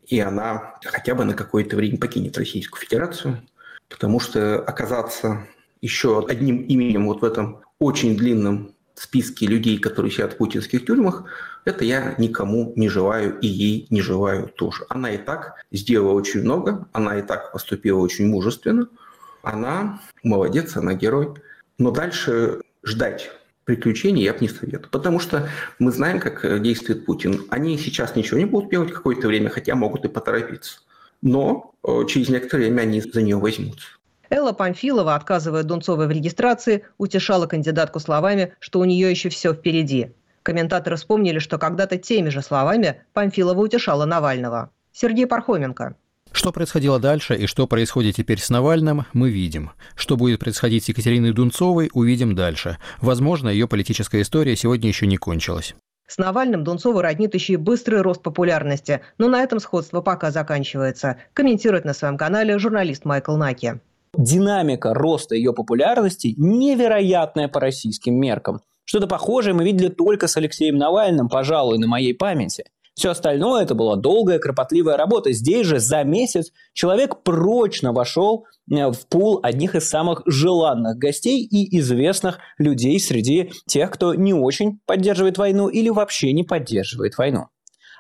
и 0.06 0.20
она 0.20 0.74
хотя 0.84 1.14
бы 1.14 1.24
на 1.24 1.32
какое-то 1.32 1.76
время 1.76 1.98
покинет 1.98 2.36
Российскую 2.36 2.82
Федерацию, 2.82 3.42
потому 3.88 4.20
что 4.20 4.60
оказаться 4.60 5.46
еще 5.80 6.24
одним 6.26 6.58
именем 6.58 7.06
вот 7.06 7.22
в 7.22 7.24
этом 7.24 7.62
очень 7.78 8.18
длинном 8.18 8.74
списке 8.94 9.46
людей, 9.46 9.78
которые 9.78 10.12
сидят 10.12 10.34
в 10.34 10.36
путинских 10.36 10.84
тюрьмах, 10.84 11.24
это 11.64 11.84
я 11.84 12.14
никому 12.18 12.74
не 12.76 12.90
желаю 12.90 13.38
и 13.40 13.46
ей 13.46 13.86
не 13.88 14.02
желаю 14.02 14.48
тоже. 14.48 14.84
Она 14.90 15.10
и 15.10 15.16
так 15.16 15.54
сделала 15.72 16.12
очень 16.12 16.42
много, 16.42 16.86
она 16.92 17.18
и 17.18 17.22
так 17.22 17.50
поступила 17.50 17.98
очень 17.98 18.26
мужественно– 18.26 18.88
она 19.44 20.00
молодец, 20.22 20.76
она 20.76 20.94
герой. 20.94 21.34
Но 21.78 21.90
дальше 21.90 22.60
ждать 22.82 23.30
приключений 23.64 24.22
я 24.22 24.32
бы 24.32 24.40
не 24.40 24.48
советую. 24.48 24.90
Потому 24.90 25.18
что 25.18 25.48
мы 25.78 25.90
знаем, 25.90 26.20
как 26.20 26.62
действует 26.62 27.06
Путин. 27.06 27.44
Они 27.50 27.78
сейчас 27.78 28.14
ничего 28.16 28.38
не 28.38 28.44
будут 28.44 28.70
делать 28.70 28.92
какое-то 28.92 29.28
время, 29.28 29.50
хотя 29.50 29.74
могут 29.74 30.04
и 30.04 30.08
поторопиться. 30.08 30.80
Но 31.22 31.72
э, 31.82 32.02
через 32.06 32.28
некоторое 32.28 32.64
время 32.64 32.82
они 32.82 33.00
за 33.00 33.22
нее 33.22 33.36
возьмутся. 33.36 33.86
Элла 34.30 34.52
Памфилова, 34.52 35.14
отказывая 35.14 35.62
Дунцовой 35.62 36.06
в 36.06 36.10
регистрации, 36.10 36.84
утешала 36.98 37.46
кандидатку 37.46 38.00
словами, 38.00 38.54
что 38.58 38.80
у 38.80 38.84
нее 38.84 39.10
еще 39.10 39.28
все 39.28 39.54
впереди. 39.54 40.12
Комментаторы 40.42 40.96
вспомнили, 40.96 41.38
что 41.38 41.58
когда-то 41.58 41.96
теми 41.96 42.28
же 42.28 42.42
словами 42.42 43.02
Памфилова 43.12 43.60
утешала 43.60 44.04
Навального. 44.04 44.70
Сергей 44.92 45.26
Пархоменко. 45.26 45.96
Что 46.44 46.52
происходило 46.52 46.98
дальше 46.98 47.34
и 47.36 47.46
что 47.46 47.66
происходит 47.66 48.16
теперь 48.16 48.38
с 48.38 48.50
Навальным, 48.50 49.06
мы 49.14 49.30
видим. 49.30 49.70
Что 49.96 50.18
будет 50.18 50.40
происходить 50.40 50.84
с 50.84 50.88
Екатериной 50.90 51.32
Дунцовой, 51.32 51.88
увидим 51.94 52.34
дальше. 52.34 52.76
Возможно, 53.00 53.48
ее 53.48 53.66
политическая 53.66 54.20
история 54.20 54.54
сегодня 54.54 54.88
еще 54.88 55.06
не 55.06 55.16
кончилась. 55.16 55.74
С 56.06 56.18
Навальным 56.18 56.62
Дунцова 56.62 57.00
роднит 57.00 57.32
еще 57.32 57.54
и 57.54 57.56
быстрый 57.56 58.02
рост 58.02 58.22
популярности, 58.22 59.00
но 59.16 59.28
на 59.28 59.42
этом 59.42 59.58
сходство 59.58 60.02
пока 60.02 60.30
заканчивается, 60.30 61.16
комментирует 61.32 61.86
на 61.86 61.94
своем 61.94 62.18
канале 62.18 62.58
журналист 62.58 63.06
Майкл 63.06 63.36
Наки. 63.36 63.80
Динамика 64.14 64.92
роста 64.92 65.34
ее 65.34 65.54
популярности 65.54 66.34
невероятная 66.36 67.48
по 67.48 67.58
российским 67.58 68.20
меркам. 68.20 68.60
Что-то 68.84 69.06
похожее 69.06 69.54
мы 69.54 69.64
видели 69.64 69.88
только 69.88 70.28
с 70.28 70.36
Алексеем 70.36 70.76
Навальным, 70.76 71.30
пожалуй, 71.30 71.78
на 71.78 71.86
моей 71.86 72.12
памяти. 72.12 72.64
Все 72.94 73.10
остальное 73.10 73.64
это 73.64 73.74
была 73.74 73.96
долгая, 73.96 74.38
кропотливая 74.38 74.96
работа. 74.96 75.32
Здесь 75.32 75.66
же 75.66 75.80
за 75.80 76.04
месяц 76.04 76.52
человек 76.72 77.22
прочно 77.24 77.92
вошел 77.92 78.46
э, 78.70 78.86
в 78.90 79.06
пул 79.08 79.40
одних 79.42 79.74
из 79.74 79.88
самых 79.88 80.22
желанных 80.26 80.96
гостей 80.96 81.42
и 81.44 81.76
известных 81.78 82.38
людей 82.56 82.98
среди 83.00 83.50
тех, 83.66 83.90
кто 83.90 84.14
не 84.14 84.32
очень 84.32 84.78
поддерживает 84.86 85.38
войну 85.38 85.68
или 85.68 85.88
вообще 85.88 86.32
не 86.32 86.44
поддерживает 86.44 87.18
войну. 87.18 87.46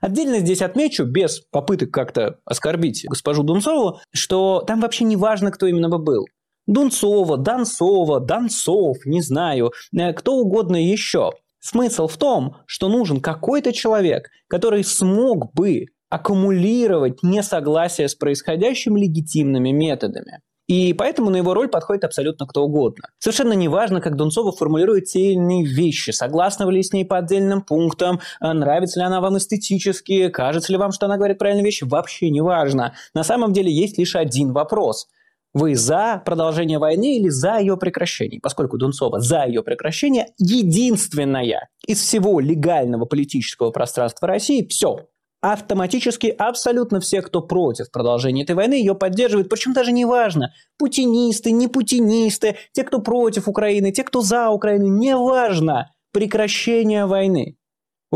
Отдельно 0.00 0.38
здесь 0.38 0.62
отмечу, 0.62 1.04
без 1.04 1.40
попыток 1.40 1.90
как-то 1.90 2.38
оскорбить 2.44 3.04
госпожу 3.08 3.42
Дунцову, 3.42 4.00
что 4.12 4.62
там 4.66 4.80
вообще 4.80 5.04
не 5.04 5.16
важно, 5.16 5.50
кто 5.50 5.66
именно 5.66 5.88
бы 5.88 5.98
был. 5.98 6.26
Дунцова, 6.66 7.36
Донцова, 7.36 8.20
Донцов, 8.20 8.98
не 9.04 9.20
знаю, 9.20 9.72
э, 9.96 10.12
кто 10.12 10.36
угодно 10.36 10.76
еще. 10.76 11.32
Смысл 11.64 12.08
в 12.08 12.18
том, 12.18 12.56
что 12.66 12.90
нужен 12.90 13.22
какой-то 13.22 13.72
человек, 13.72 14.28
который 14.48 14.84
смог 14.84 15.50
бы 15.54 15.86
аккумулировать 16.10 17.22
несогласие 17.22 18.10
с 18.10 18.14
происходящим 18.14 18.98
легитимными 18.98 19.70
методами. 19.70 20.40
И 20.68 20.92
поэтому 20.92 21.30
на 21.30 21.36
его 21.36 21.54
роль 21.54 21.68
подходит 21.68 22.04
абсолютно 22.04 22.46
кто 22.46 22.64
угодно. 22.64 23.08
Совершенно 23.18 23.54
неважно, 23.54 24.02
как 24.02 24.14
Дунцова 24.14 24.52
формулирует 24.52 25.06
те 25.06 25.32
или 25.32 25.32
иные 25.36 25.64
вещи, 25.64 26.10
согласны 26.10 26.70
ли 26.70 26.82
с 26.82 26.92
ней 26.92 27.06
по 27.06 27.16
отдельным 27.16 27.62
пунктам, 27.62 28.20
а 28.40 28.52
нравится 28.52 29.00
ли 29.00 29.06
она 29.06 29.22
вам 29.22 29.38
эстетически, 29.38 30.28
кажется 30.28 30.70
ли 30.70 30.76
вам, 30.76 30.92
что 30.92 31.06
она 31.06 31.16
говорит 31.16 31.38
правильные 31.38 31.64
вещи, 31.64 31.84
вообще 31.84 32.28
не 32.28 32.42
важно. 32.42 32.92
На 33.14 33.24
самом 33.24 33.54
деле 33.54 33.72
есть 33.72 33.96
лишь 33.96 34.16
один 34.16 34.52
вопрос– 34.52 35.08
вы 35.54 35.76
за 35.76 36.20
продолжение 36.24 36.78
войны 36.78 37.16
или 37.16 37.28
за 37.28 37.58
ее 37.58 37.76
прекращение? 37.76 38.40
Поскольку 38.42 38.76
Дунцова 38.76 39.20
за 39.20 39.44
ее 39.44 39.62
прекращение 39.62 40.26
единственная 40.36 41.70
из 41.86 42.00
всего 42.00 42.40
легального 42.40 43.04
политического 43.04 43.70
пространства 43.70 44.26
России, 44.26 44.66
все, 44.66 45.08
автоматически 45.40 46.26
абсолютно 46.26 47.00
все, 47.00 47.22
кто 47.22 47.40
против 47.40 47.90
продолжения 47.90 48.42
этой 48.42 48.56
войны, 48.56 48.74
ее 48.74 48.94
поддерживают. 48.94 49.48
Причем 49.48 49.74
даже 49.74 49.92
не 49.92 50.04
важно, 50.04 50.52
путинисты, 50.78 51.52
не 51.52 51.68
путинисты, 51.68 52.56
те, 52.72 52.82
кто 52.82 53.00
против 53.00 53.46
Украины, 53.46 53.92
те, 53.92 54.04
кто 54.04 54.22
за 54.22 54.50
Украину, 54.50 54.86
не 54.88 55.16
важно. 55.16 55.90
Прекращение 56.12 57.06
войны. 57.06 57.56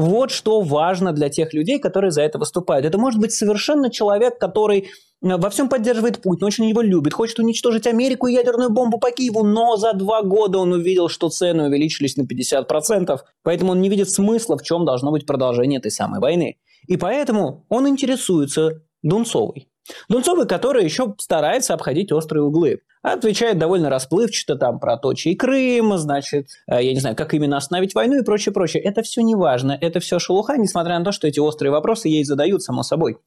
Вот 0.01 0.31
что 0.31 0.61
важно 0.61 1.13
для 1.13 1.29
тех 1.29 1.53
людей, 1.53 1.79
которые 1.79 2.11
за 2.11 2.23
это 2.23 2.39
выступают. 2.39 2.87
Это 2.87 2.99
может 2.99 3.21
быть 3.21 3.33
совершенно 3.33 3.91
человек, 3.91 4.39
который 4.39 4.89
Э, 5.23 5.37
во 5.37 5.51
всем 5.51 5.69
поддерживает 5.69 6.23
Путин, 6.23 6.47
очень 6.47 6.67
его 6.67 6.81
любит, 6.81 7.13
хочет 7.13 7.39
уничтожить 7.39 7.87
Америку 7.87 8.27
и 8.27 8.35
ядерную 8.35 8.71
бомбу 8.71 8.99
по 8.99 9.11
Киеву, 9.11 9.45
но 9.45 9.77
за 9.77 9.93
два 9.93 10.23
года 10.23 10.59
он 10.59 10.73
увидел, 10.73 11.09
что 11.09 11.29
цены 11.29 11.65
увеличились 11.65 12.17
на 12.17 12.23
50%, 12.23 13.19
поэтому 13.43 13.73
он 13.73 13.81
не 13.81 13.89
видит 13.89 14.11
смысла, 14.11 14.57
в 14.57 14.63
чем 14.63 14.85
должно 14.85 15.11
быть 15.11 15.27
продолжение 15.27 15.79
этой 15.79 15.91
самой 15.91 16.21
войны. 16.21 16.57
И 16.87 16.97
поэтому 16.97 17.67
он 17.69 17.89
интересуется 17.89 18.83
Дунцовой. 19.03 19.69
Дунцовой, 20.09 20.47
которая 20.47 20.85
еще 20.85 21.15
старается 21.19 21.75
обходить 21.75 22.13
острые 22.13 22.43
углы. 22.43 22.81
Отвечает 23.03 23.59
довольно 23.59 23.91
расплывчато 23.91 24.57
там 24.57 24.81
про 24.81 24.97
то, 24.97 25.15
чей 25.15 25.37
Крым, 25.37 25.97
значит, 25.99 26.49
э, 26.67 26.83
я 26.83 26.93
не 26.93 27.01
знаю, 27.01 27.17
как 27.17 27.33
именно 27.35 27.57
остановить 27.57 27.95
войну 27.95 28.21
и 28.21 28.25
прочее, 28.25 28.53
прочее. 28.53 28.83
Это 28.83 29.03
все 29.03 29.23
не 29.23 29.35
важно, 29.35 29.79
это 29.81 30.01
все 30.01 30.19
шелуха, 30.19 30.57
несмотря 30.57 30.99
на 30.99 31.05
то, 31.05 31.13
что 31.13 31.27
эти 31.29 31.39
острые 31.39 31.71
вопросы 31.71 32.09
ей 32.09 32.25
задают, 32.25 32.63
само 32.63 32.83
собой. 32.83 33.19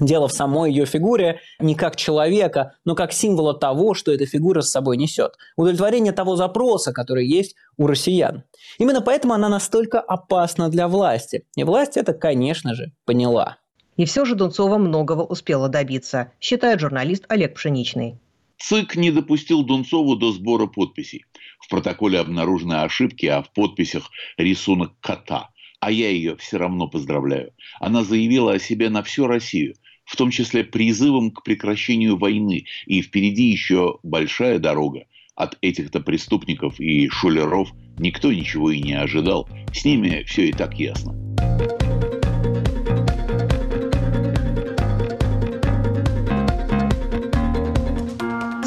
Дело 0.00 0.28
в 0.28 0.32
самой 0.32 0.70
ее 0.70 0.86
фигуре 0.86 1.40
не 1.58 1.74
как 1.74 1.94
человека, 1.94 2.72
но 2.84 2.94
как 2.94 3.12
символа 3.12 3.52
того, 3.52 3.92
что 3.92 4.10
эта 4.10 4.24
фигура 4.24 4.62
с 4.62 4.70
собой 4.70 4.96
несет. 4.96 5.34
Удовлетворение 5.56 6.12
того 6.12 6.36
запроса, 6.36 6.92
который 6.92 7.26
есть 7.26 7.54
у 7.76 7.86
россиян. 7.86 8.44
Именно 8.78 9.02
поэтому 9.02 9.34
она 9.34 9.50
настолько 9.50 10.00
опасна 10.00 10.70
для 10.70 10.88
власти. 10.88 11.44
И 11.54 11.64
власть 11.64 11.98
это, 11.98 12.14
конечно 12.14 12.74
же, 12.74 12.92
поняла. 13.04 13.58
И 14.00 14.06
все 14.06 14.24
же 14.24 14.34
Дунцова 14.34 14.78
многого 14.78 15.20
успела 15.20 15.68
добиться, 15.68 16.32
считает 16.40 16.80
журналист 16.80 17.26
Олег 17.28 17.52
Пшеничный. 17.56 18.16
ЦИК 18.56 18.96
не 18.96 19.10
допустил 19.10 19.62
Дунцову 19.62 20.16
до 20.16 20.32
сбора 20.32 20.64
подписей. 20.64 21.26
В 21.58 21.68
протоколе 21.68 22.18
обнаружены 22.18 22.80
ошибки, 22.80 23.26
а 23.26 23.42
в 23.42 23.52
подписях 23.52 24.10
рисунок 24.38 24.92
кота. 25.02 25.50
А 25.80 25.90
я 25.90 26.08
ее 26.08 26.34
все 26.38 26.56
равно 26.56 26.88
поздравляю. 26.88 27.52
Она 27.78 28.02
заявила 28.02 28.54
о 28.54 28.58
себе 28.58 28.88
на 28.88 29.02
всю 29.02 29.26
Россию– 29.26 29.74
в 30.06 30.16
том 30.16 30.30
числе 30.30 30.64
призывом 30.64 31.30
к 31.30 31.44
прекращению 31.44 32.16
войны. 32.16 32.64
И 32.86 33.02
впереди 33.02 33.44
еще 33.50 33.98
большая 34.02 34.58
дорога. 34.58 35.04
От 35.36 35.58
этих-то 35.60 36.00
преступников 36.00 36.80
и 36.80 37.08
шулеров 37.08 37.70
никто 37.98 38.32
ничего 38.32 38.70
и 38.70 38.80
не 38.80 38.94
ожидал. 38.94 39.48
С 39.72 39.84
ними 39.84 40.24
все 40.26 40.48
и 40.48 40.52
так 40.52 40.74
ясно. 40.80 41.14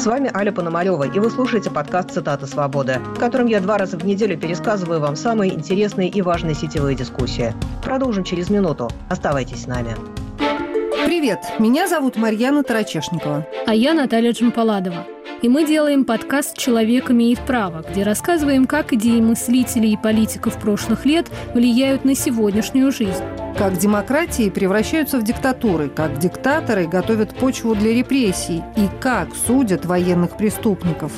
С 0.04 0.06
вами 0.06 0.30
Аля 0.36 0.52
Пономарева, 0.52 1.04
и 1.04 1.18
вы 1.18 1.30
слушаете 1.30 1.70
подкаст 1.70 2.10
«Цитаты 2.10 2.46
свободы», 2.46 2.98
в 3.14 3.18
котором 3.18 3.46
я 3.46 3.58
два 3.58 3.78
раза 3.78 3.96
в 3.96 4.04
неделю 4.04 4.38
пересказываю 4.38 5.00
вам 5.00 5.16
самые 5.16 5.54
интересные 5.54 6.10
и 6.10 6.20
важные 6.20 6.54
сетевые 6.54 6.94
дискуссии. 6.94 7.54
Продолжим 7.82 8.22
через 8.22 8.50
минуту. 8.50 8.90
Оставайтесь 9.08 9.62
с 9.62 9.66
нами. 9.66 9.96
Привет, 11.06 11.38
меня 11.58 11.88
зовут 11.88 12.16
Марьяна 12.16 12.62
Тарачешникова. 12.62 13.46
А 13.66 13.74
я 13.74 13.94
Наталья 13.94 14.32
Джампаладова. 14.32 15.06
И 15.44 15.48
мы 15.50 15.66
делаем 15.66 16.06
подкаст 16.06 16.56
«Человек 16.56 17.10
имеет 17.10 17.38
право», 17.40 17.84
где 17.86 18.02
рассказываем, 18.02 18.64
как 18.64 18.94
идеи 18.94 19.20
мыслителей 19.20 19.92
и 19.92 19.96
политиков 19.98 20.58
прошлых 20.58 21.04
лет 21.04 21.30
влияют 21.52 22.06
на 22.06 22.14
сегодняшнюю 22.14 22.90
жизнь. 22.90 23.22
Как 23.58 23.76
демократии 23.76 24.48
превращаются 24.48 25.18
в 25.18 25.22
диктатуры, 25.22 25.90
как 25.90 26.18
диктаторы 26.18 26.86
готовят 26.86 27.34
почву 27.34 27.74
для 27.74 27.92
репрессий 27.92 28.62
и 28.74 28.88
как 29.02 29.34
судят 29.34 29.84
военных 29.84 30.38
преступников. 30.38 31.12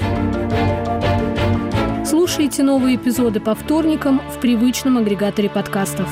Слушайте 2.05 2.65
новые 2.65 2.97
эпизоды 2.97 3.39
по 3.39 3.55
вторникам 3.55 4.21
в 4.35 4.41
привычном 4.41 4.99
агрегаторе 4.99 5.49
подкастов. 5.49 6.09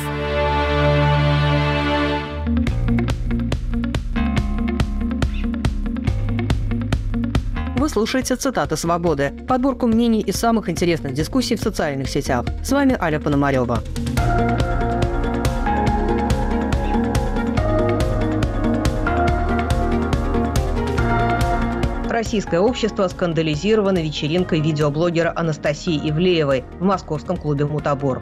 Слушаете 7.95 8.35
«Цитаты 8.35 8.77
свободы»– 8.77 9.33
подборку 9.49 9.87
мнений 9.87 10.21
из 10.21 10.35
самых 10.35 10.69
интересных 10.69 11.15
дискуссий 11.15 11.55
в 11.55 11.61
социальных 11.61 12.09
сетях. 12.09 12.45
С 12.65 12.73
вами 12.73 12.99
Аля 13.01 13.21
Пономарева. 13.21 13.85
Российское 22.11 22.59
общество 22.59 23.07
скандализировано 23.07 24.03
вечеринкой 24.03 24.61
видеоблогера 24.61 25.33
Анастасии 25.37 25.97
Ивлеевой 26.11 26.65
в 26.81 26.83
московском 26.83 27.37
клубе 27.37 27.65
«Мутабор». 27.65 28.21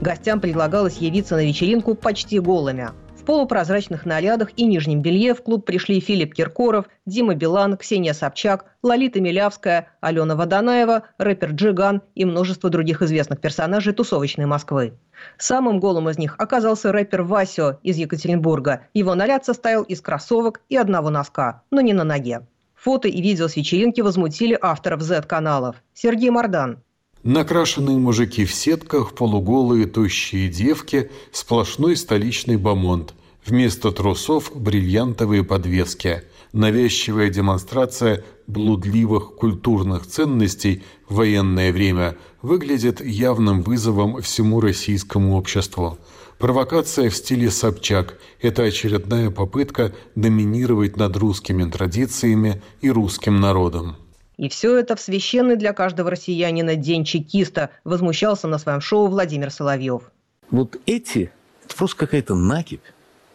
Гостям 0.00 0.40
предлагалось 0.40 0.96
явиться 0.96 1.36
на 1.36 1.44
вечеринку 1.44 1.94
почти 1.94 2.38
голыми. 2.38 2.88
Полупрозрачных 3.30 4.06
нарядах 4.06 4.48
и 4.56 4.66
нижнем 4.66 5.02
белье 5.02 5.36
в 5.36 5.42
клуб 5.44 5.64
пришли 5.64 6.00
Филипп 6.00 6.34
Киркоров, 6.34 6.86
Дима 7.06 7.36
Билан, 7.36 7.76
Ксения 7.76 8.12
Собчак, 8.12 8.64
Лолита 8.82 9.20
Милявская, 9.20 9.86
Алена 10.00 10.34
Водонаева, 10.34 11.04
рэпер 11.16 11.52
Джиган 11.52 12.02
и 12.16 12.24
множество 12.24 12.70
других 12.70 13.02
известных 13.02 13.40
персонажей 13.40 13.92
тусовочной 13.92 14.46
Москвы. 14.46 14.94
Самым 15.38 15.78
голым 15.78 16.08
из 16.08 16.18
них 16.18 16.34
оказался 16.38 16.90
рэпер 16.90 17.22
Васио 17.22 17.78
из 17.84 17.98
Екатеринбурга. 17.98 18.88
Его 18.94 19.14
наряд 19.14 19.44
состоял 19.44 19.84
из 19.84 20.00
кроссовок 20.00 20.62
и 20.68 20.76
одного 20.76 21.08
носка, 21.08 21.62
но 21.70 21.80
не 21.80 21.92
на 21.92 22.02
ноге. 22.02 22.48
Фото 22.74 23.06
и 23.06 23.22
видео 23.22 23.46
с 23.46 23.54
вечеринки 23.54 24.00
возмутили 24.00 24.58
авторов 24.60 25.02
Z-каналов. 25.02 25.76
Сергей 25.94 26.30
Мордан, 26.30 26.82
Накрашенные 27.22 27.98
мужики 27.98 28.46
в 28.46 28.52
сетках, 28.52 29.14
полуголые 29.14 29.86
тощие 29.86 30.48
девки, 30.48 31.10
сплошной 31.32 31.94
столичный 31.96 32.56
бомонд. 32.56 33.14
Вместо 33.46 33.90
трусов– 33.90 34.52
бриллиантовые 34.54 35.44
подвески. 35.44 36.22
Навязчивая 36.52 37.30
демонстрация 37.30 38.24
блудливых 38.46 39.36
культурных 39.36 40.06
ценностей 40.06 40.82
в 41.08 41.16
военное 41.16 41.72
время 41.72 42.16
выглядит 42.42 43.00
явным 43.00 43.62
вызовом 43.62 44.20
всему 44.20 44.60
российскому 44.60 45.36
обществу. 45.36 45.98
Провокация 46.38 47.10
в 47.10 47.16
стиле 47.16 47.50
Собчак– 47.50 48.18
это 48.40 48.62
очередная 48.62 49.30
попытка 49.30 49.92
доминировать 50.14 50.96
над 50.96 51.16
русскими 51.16 51.70
традициями 51.70 52.62
и 52.80 52.90
русским 52.90 53.40
народом. 53.40 53.96
И 54.38 54.48
все 54.48 54.78
это 54.78 54.96
в 54.96 55.00
священный 55.00 55.56
для 55.56 55.74
каждого 55.74 56.10
россиянина 56.10 56.74
день 56.76 57.04
чекиста 57.04 57.70
возмущался 57.84 58.48
на 58.48 58.58
своем 58.58 58.80
шоу 58.80 59.08
Владимир 59.08 59.50
Соловьев. 59.50 60.10
Вот 60.50 60.78
эти– 60.86 61.30
это 61.64 61.76
просто 61.76 61.98
какая-то 61.98 62.34
накипь, 62.34 62.80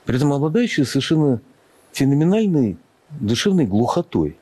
при 0.05 0.15
этом 0.15 0.33
обладающие 0.33 0.85
совершенно 0.85 1.41
феноменальной 1.91 2.77
душевной 3.19 3.65
глухотой. 3.65 4.37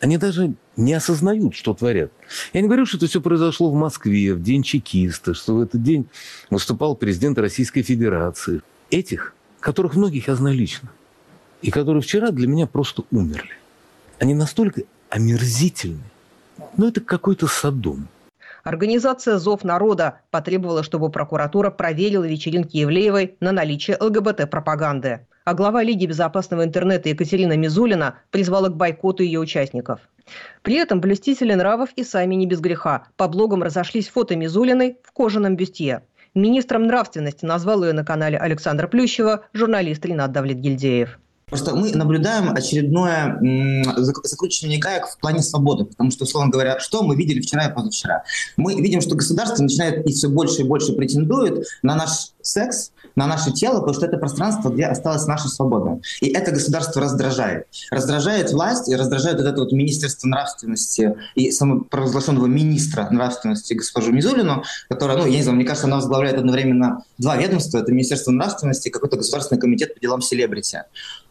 Они 0.00 0.18
даже 0.18 0.54
не 0.76 0.92
осознают, 0.92 1.54
что 1.54 1.74
творят. 1.74 2.12
Я 2.52 2.60
не 2.60 2.66
говорю, 2.66 2.84
что 2.86 2.98
это 2.98 3.06
все 3.06 3.20
произошло 3.20 3.70
в 3.70 3.74
Москве, 3.74 4.34
в 4.34 4.42
день 4.42 4.62
чекиста, 4.62 5.34
что 5.34 5.54
в 5.54 5.60
этот 5.60 5.82
день 5.82 6.06
выступал 6.50 6.96
президент 6.96 7.38
Российской 7.38 7.82
Федерации. 7.82 8.60
Этих 8.90 9.34
которых 9.60 9.96
многих 9.96 10.28
я 10.28 10.36
знаю 10.36 10.56
лично, 10.56 10.90
и 11.62 11.70
которые 11.70 12.02
вчера 12.02 12.30
для 12.30 12.46
меня 12.46 12.66
просто 12.66 13.04
умерли. 13.10 13.50
Они 14.18 14.34
настолько 14.34 14.82
омерзительны. 15.10 16.04
Ну, 16.76 16.88
это 16.88 17.00
какой-то 17.00 17.46
садом. 17.46 18.08
Организация 18.66 19.38
«Зов 19.38 19.62
народа» 19.62 20.22
потребовала, 20.32 20.82
чтобы 20.82 21.08
прокуратура 21.08 21.70
проверила 21.70 22.24
вечеринки 22.24 22.78
Евлеевой 22.78 23.36
на 23.38 23.52
наличие 23.52 23.96
ЛГБТ-пропаганды. 24.00 25.24
А 25.44 25.54
глава 25.54 25.84
Лиги 25.84 26.04
безопасного 26.04 26.64
интернета 26.64 27.08
Екатерина 27.08 27.56
Мизулина 27.56 28.16
призвала 28.32 28.68
к 28.68 28.76
бойкоту 28.76 29.22
ее 29.22 29.38
участников. 29.38 30.00
При 30.62 30.74
этом 30.74 31.00
блюстители 31.00 31.54
нравов 31.54 31.90
и 31.94 32.02
сами 32.02 32.34
не 32.34 32.48
без 32.48 32.58
греха. 32.58 33.06
По 33.16 33.28
блогам 33.28 33.62
разошлись 33.62 34.08
фото 34.08 34.34
Мизулиной 34.34 34.96
в 35.04 35.12
кожаном 35.12 35.54
бюстье. 35.54 36.02
Министром 36.34 36.88
нравственности 36.88 37.44
назвал 37.44 37.84
ее 37.84 37.92
на 37.92 38.04
канале 38.04 38.36
Александра 38.36 38.88
Плющева 38.88 39.44
журналист 39.52 40.04
Ренат 40.04 40.32
Давлетгильдеев. 40.32 41.20
Просто 41.48 41.76
мы 41.76 41.92
наблюдаем 41.92 42.50
очередное 42.50 43.38
закручивание 43.94 44.80
гаек 44.80 45.06
в 45.06 45.16
плане 45.18 45.42
свободы, 45.42 45.84
потому 45.84 46.10
что, 46.10 46.24
условно 46.24 46.50
говоря, 46.50 46.80
что 46.80 47.04
мы 47.04 47.14
видели 47.14 47.40
вчера 47.40 47.66
и 47.66 47.72
позавчера? 47.72 48.24
Мы 48.56 48.74
видим, 48.74 49.00
что 49.00 49.14
государство 49.14 49.62
начинает 49.62 50.04
и 50.08 50.12
все 50.12 50.28
больше 50.28 50.62
и 50.62 50.64
больше 50.64 50.94
претендует 50.94 51.64
на 51.82 51.94
наш 51.94 52.32
секс, 52.42 52.90
на 53.14 53.26
наше 53.26 53.52
тело, 53.52 53.78
потому 53.78 53.94
что 53.94 54.06
это 54.06 54.18
пространство, 54.18 54.70
где 54.70 54.86
осталась 54.86 55.26
наша 55.26 55.48
свобода. 55.48 56.00
И 56.20 56.28
это 56.28 56.50
государство 56.50 57.00
раздражает. 57.00 57.66
Раздражает 57.90 58.52
власть 58.52 58.88
и 58.88 58.96
раздражает 58.96 59.38
вот 59.38 59.46
это 59.46 59.60
вот 59.60 59.72
Министерство 59.72 60.28
нравственности 60.28 61.16
и 61.34 61.50
самопровозглашенного 61.50 62.46
министра 62.46 63.08
нравственности 63.10 63.74
госпожу 63.74 64.12
Мизулину, 64.12 64.64
которая, 64.88 65.16
ну, 65.16 65.26
я 65.26 65.36
не 65.36 65.42
знаю, 65.42 65.56
мне 65.56 65.64
кажется, 65.64 65.86
она 65.86 65.96
возглавляет 65.96 66.38
одновременно 66.38 67.04
два 67.18 67.36
ведомства. 67.36 67.78
Это 67.78 67.92
Министерство 67.92 68.32
нравственности 68.32 68.88
и 68.88 68.90
какой-то 68.90 69.16
государственный 69.16 69.60
комитет 69.60 69.94
по 69.94 70.00
делам 70.00 70.20
селебрити. 70.20 70.82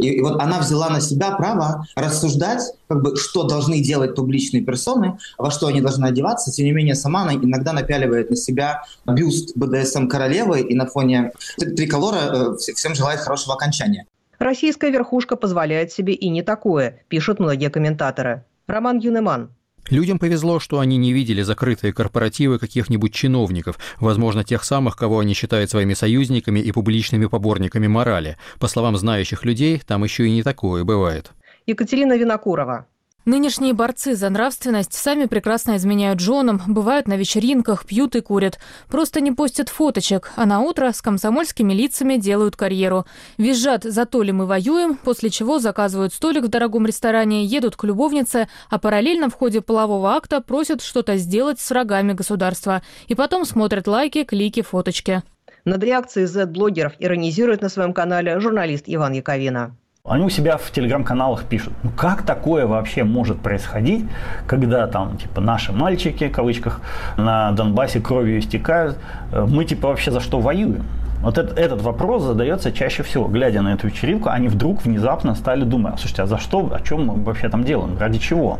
И, 0.05 0.17
и 0.17 0.21
вот 0.21 0.41
она 0.41 0.59
взяла 0.59 0.89
на 0.89 1.01
себя 1.01 1.31
право 1.31 1.85
рассуждать, 1.95 2.61
как 2.87 3.01
бы, 3.01 3.15
что 3.15 3.43
должны 3.43 3.81
делать 3.81 4.15
публичные 4.15 4.63
персоны, 4.63 5.17
во 5.37 5.51
что 5.51 5.67
они 5.67 5.81
должны 5.81 6.05
одеваться. 6.05 6.51
Тем 6.51 6.65
не 6.65 6.71
менее, 6.71 6.95
сама 6.95 7.23
она 7.23 7.33
иногда 7.35 7.73
напяливает 7.73 8.29
на 8.29 8.35
себя 8.35 8.83
бюст 9.05 9.55
БДСМ 9.55 10.07
королевы 10.07 10.61
и 10.61 10.75
на 10.75 10.85
фоне 10.85 11.31
триколора 11.57 12.55
э, 12.55 12.55
всем 12.57 12.95
желает 12.95 13.19
хорошего 13.19 13.55
окончания. 13.55 14.05
Российская 14.39 14.91
верхушка 14.91 15.35
позволяет 15.35 15.91
себе 15.91 16.13
и 16.13 16.29
не 16.29 16.41
такое, 16.41 17.03
пишут 17.07 17.39
многие 17.39 17.69
комментаторы. 17.69 18.43
Роман 18.67 18.99
Юнеман. 18.99 19.49
Людям 19.89 20.17
повезло, 20.17 20.59
что 20.59 20.79
они 20.79 20.97
не 20.97 21.13
видели 21.13 21.43
закрытые 21.43 21.93
корпоративы 21.93 22.57
каких-нибудь 22.57 23.13
чиновников, 23.13 23.77
возможно, 23.99 24.43
тех 24.43 24.63
самых, 24.63 24.97
кого 24.97 25.19
они 25.19 25.33
считают 25.33 25.69
своими 25.69 25.93
союзниками 25.93 26.59
и 26.59 26.71
публичными 26.71 27.27
поборниками 27.27 27.87
морали. 27.87 28.37
По 28.59 28.67
словам 28.67 28.97
знающих 28.97 29.45
людей, 29.45 29.81
там 29.85 30.03
еще 30.03 30.27
и 30.27 30.31
не 30.31 30.43
такое 30.43 30.83
бывает. 30.83 31.31
Екатерина 31.67 32.17
Винокурова. 32.17 32.87
Нынешние 33.25 33.73
борцы 33.73 34.13
за 34.13 34.29
нравственность 34.29 34.93
сами 34.93 35.25
прекрасно 35.25 35.77
изменяют 35.77 36.19
женам, 36.19 36.61
бывают 36.67 37.07
на 37.07 37.17
вечеринках, 37.17 37.83
пьют 37.87 38.15
и 38.15 38.21
курят. 38.21 38.59
Просто 38.87 39.19
не 39.19 39.31
постят 39.31 39.69
фоточек, 39.69 40.31
а 40.35 40.45
на 40.45 40.61
утро 40.61 40.91
с 40.91 41.01
комсомольскими 41.01 41.73
лицами 41.73 42.17
делают 42.17 42.55
карьеру. 42.55 43.07
Визжат 43.39 43.83
«За 43.83 44.05
то 44.05 44.21
ли 44.21 44.31
мы 44.31 44.45
воюем», 44.45 44.95
после 44.95 45.31
чего 45.31 45.57
заказывают 45.57 46.13
столик 46.13 46.43
в 46.43 46.49
дорогом 46.49 46.85
ресторане, 46.85 47.43
едут 47.45 47.75
к 47.75 47.83
любовнице, 47.83 48.47
а 48.69 48.77
параллельно 48.77 49.31
в 49.31 49.33
ходе 49.33 49.61
полового 49.61 50.13
акта 50.13 50.39
просят 50.39 50.83
что-то 50.83 51.17
сделать 51.17 51.59
с 51.59 51.67
врагами 51.71 52.13
государства. 52.13 52.83
И 53.07 53.15
потом 53.15 53.45
смотрят 53.45 53.87
лайки, 53.87 54.23
клики, 54.23 54.61
фоточки. 54.61 55.23
Над 55.65 55.83
реакцией 55.83 56.27
Z-блогеров 56.27 56.93
иронизирует 56.99 57.63
на 57.63 57.69
своем 57.69 57.93
канале 57.93 58.39
журналист 58.39 58.83
Иван 58.85 59.13
Яковина. 59.13 59.75
Они 60.07 60.23
у 60.23 60.29
себя 60.29 60.57
в 60.57 60.69
телеграм-каналах 60.69 61.45
пишут, 61.45 61.73
ну 61.81 61.89
как 61.89 62.21
такое 62.21 62.67
вообще 62.67 63.03
может 63.03 63.39
происходить, 63.39 64.05
когда 64.45 64.85
там 64.85 65.17
типа 65.17 65.41
наши 65.41 65.73
мальчики, 65.73 66.27
в 66.27 66.31
кавычках, 66.31 66.79
на 67.17 67.51
Донбассе 67.53 67.99
кровью 67.99 68.37
истекают, 68.37 68.99
э, 69.31 69.47
мы 69.49 69.65
типа 69.65 69.87
вообще 69.87 70.11
за 70.11 70.19
что 70.19 70.39
воюем? 70.39 70.85
Вот 71.25 71.39
этот, 71.39 71.57
этот 71.57 71.81
вопрос 71.81 72.21
задается 72.21 72.71
чаще 72.71 73.01
всего, 73.01 73.25
глядя 73.25 73.63
на 73.63 73.73
эту 73.73 73.87
вечеринку, 73.87 74.29
они 74.29 74.47
вдруг 74.47 74.85
внезапно 74.85 75.33
стали 75.33 75.63
думать, 75.63 75.95
слушайте, 75.97 76.21
а 76.21 76.27
за 76.27 76.37
что, 76.37 76.71
о 76.71 76.79
чем 76.81 77.07
мы 77.07 77.23
вообще 77.23 77.49
там 77.49 77.63
делаем, 77.63 77.97
ради 77.97 78.19
чего? 78.19 78.59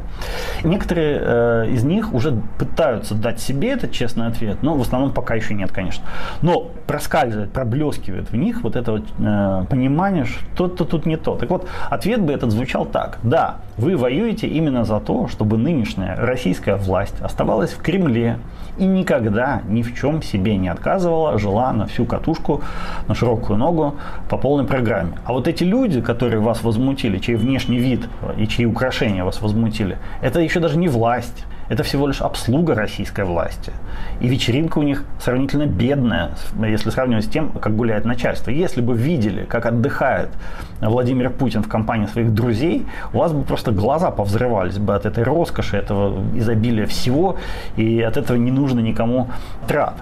Некоторые 0.63 1.19
э, 1.21 1.67
из 1.69 1.83
них 1.83 2.11
уже 2.11 2.41
пытаются 2.57 3.13
дать 3.13 3.39
себе 3.39 3.73
этот 3.73 3.91
честный 3.91 4.25
ответ, 4.25 4.63
но 4.63 4.73
в 4.73 4.81
основном 4.81 5.11
пока 5.11 5.35
еще 5.35 5.53
нет, 5.53 5.71
конечно. 5.71 6.05
Но 6.41 6.71
проскальзывает, 6.87 7.51
проблескивает 7.51 8.31
в 8.31 8.35
них 8.35 8.63
вот 8.63 8.75
это 8.75 8.93
вот 8.93 9.03
э, 9.19 9.65
понимание, 9.69 10.25
что 10.25 10.67
то 10.67 10.85
тут 10.85 11.05
не 11.05 11.17
то. 11.17 11.35
Так 11.35 11.51
вот, 11.51 11.67
ответ 11.91 12.23
бы 12.23 12.33
этот 12.33 12.49
звучал 12.49 12.87
так. 12.87 13.19
Да, 13.21 13.57
вы 13.77 13.95
воюете 13.95 14.47
именно 14.47 14.85
за 14.85 14.99
то, 14.99 15.27
чтобы 15.27 15.59
нынешняя 15.59 16.15
российская 16.15 16.77
власть 16.77 17.21
оставалась 17.21 17.73
в 17.73 17.81
Кремле 17.83 18.39
и 18.77 18.85
никогда 18.85 19.61
ни 19.67 19.83
в 19.83 19.93
чем 19.95 20.21
себе 20.21 20.57
не 20.57 20.69
отказывала, 20.69 21.37
жила 21.37 21.71
на 21.71 21.85
всю 21.85 22.05
катушку, 22.05 22.54
на 23.07 23.15
широкую 23.15 23.57
ногу 23.57 23.95
по 24.29 24.37
полной 24.37 24.65
программе. 24.65 25.13
А 25.25 25.33
вот 25.33 25.47
эти 25.47 25.63
люди, 25.63 26.01
которые 26.01 26.39
вас 26.39 26.63
возмутили, 26.63 27.19
чей 27.19 27.35
внешний 27.35 27.77
вид 27.77 28.07
и 28.37 28.47
чьи 28.47 28.65
украшения 28.65 29.23
вас 29.23 29.41
возмутили, 29.41 29.97
это 30.21 30.39
еще 30.39 30.59
даже 30.59 30.77
не 30.77 30.87
власть, 30.87 31.45
это 31.69 31.83
всего 31.83 32.07
лишь 32.07 32.21
обслуга 32.21 32.75
российской 32.75 33.25
власти. 33.25 33.71
И 34.19 34.27
вечеринка 34.27 34.77
у 34.79 34.83
них 34.83 35.03
сравнительно 35.19 35.65
бедная, 35.65 36.31
если 36.59 36.89
сравнивать 36.89 37.25
с 37.25 37.27
тем, 37.27 37.49
как 37.49 37.75
гуляет 37.75 38.05
начальство. 38.05 38.51
Если 38.51 38.81
бы 38.81 38.95
видели, 38.95 39.45
как 39.45 39.65
отдыхает 39.65 40.29
Владимир 40.79 41.29
Путин 41.31 41.63
в 41.63 41.67
компании 41.67 42.05
своих 42.05 42.33
друзей, 42.33 42.85
у 43.13 43.19
вас 43.19 43.33
бы 43.33 43.43
просто 43.43 43.71
глаза 43.71 44.11
повзрывались 44.11 44.77
бы 44.77 44.95
от 44.95 45.05
этой 45.05 45.23
роскоши, 45.23 45.77
этого 45.77 46.23
изобилия 46.35 46.85
всего, 46.85 47.37
и 47.77 48.01
от 48.01 48.17
этого 48.17 48.37
не 48.37 48.51
нужно 48.51 48.79
никому 48.79 49.27
трат 49.67 49.95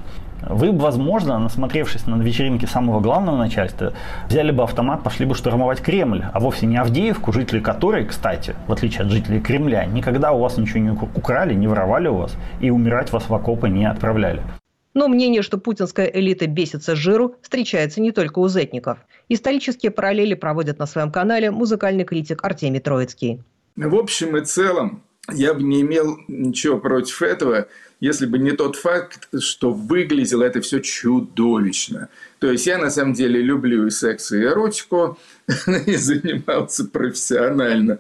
вы 0.50 0.72
бы, 0.72 0.80
возможно, 0.80 1.40
насмотревшись 1.40 2.06
на 2.08 2.22
вечеринке 2.22 2.68
самого 2.68 3.00
главного 3.00 3.38
начальства, 3.38 3.94
взяли 4.28 4.52
бы 4.52 4.64
автомат, 4.64 5.04
пошли 5.04 5.26
бы 5.26 5.36
штурмовать 5.36 5.82
Кремль, 5.82 6.24
а 6.34 6.40
вовсе 6.40 6.66
не 6.66 6.78
Авдеевку, 6.78 7.32
жители 7.32 7.60
которой, 7.60 8.06
кстати, 8.06 8.56
в 8.68 8.72
отличие 8.72 9.02
от 9.02 9.12
жителей 9.12 9.40
Кремля, 9.40 9.86
никогда 9.86 10.32
у 10.32 10.40
вас 10.40 10.58
ничего 10.58 10.80
не 10.80 10.92
украли, 10.92 11.54
не 11.54 11.68
воровали 11.68 12.08
у 12.08 12.16
вас 12.16 12.36
и 12.62 12.70
умирать 12.70 13.12
вас 13.12 13.30
в 13.30 13.34
окопы 13.34 13.70
не 13.70 13.86
отправляли. 13.86 14.42
Но 14.94 15.08
мнение, 15.08 15.42
что 15.42 15.58
путинская 15.58 16.06
элита 16.06 16.46
бесится 16.46 16.96
жиру, 16.96 17.36
встречается 17.42 18.00
не 18.00 18.12
только 18.12 18.40
у 18.40 18.48
зетников. 18.48 19.00
Исторические 19.28 19.92
параллели 19.92 20.36
проводит 20.36 20.78
на 20.78 20.86
своем 20.86 21.12
канале 21.12 21.50
музыкальный 21.50 22.04
критик 22.04 22.44
Артемий 22.44 22.80
Троицкий. 22.80 23.42
В 23.76 23.96
общем 23.96 24.38
и 24.38 24.42
целом, 24.46 25.02
я 25.32 25.54
бы 25.54 25.64
не 25.64 25.82
имел 25.82 26.18
ничего 26.28 26.78
против 26.78 27.22
этого, 27.22 27.68
если 28.04 28.26
бы 28.26 28.38
не 28.38 28.52
тот 28.52 28.76
факт, 28.76 29.30
что 29.40 29.72
выглядело 29.72 30.44
это 30.44 30.60
все 30.60 30.82
чудовищно. 30.82 32.10
То 32.40 32.52
есть 32.52 32.68
я 32.68 32.78
на 32.78 32.90
самом 32.90 33.14
деле 33.14 33.42
люблю 33.42 33.88
и 33.88 33.92
секс, 33.92 34.34
и 34.34 34.44
эротику, 34.44 35.18
и 35.86 35.96
занимался 35.96 36.84
профессионально 36.84 38.00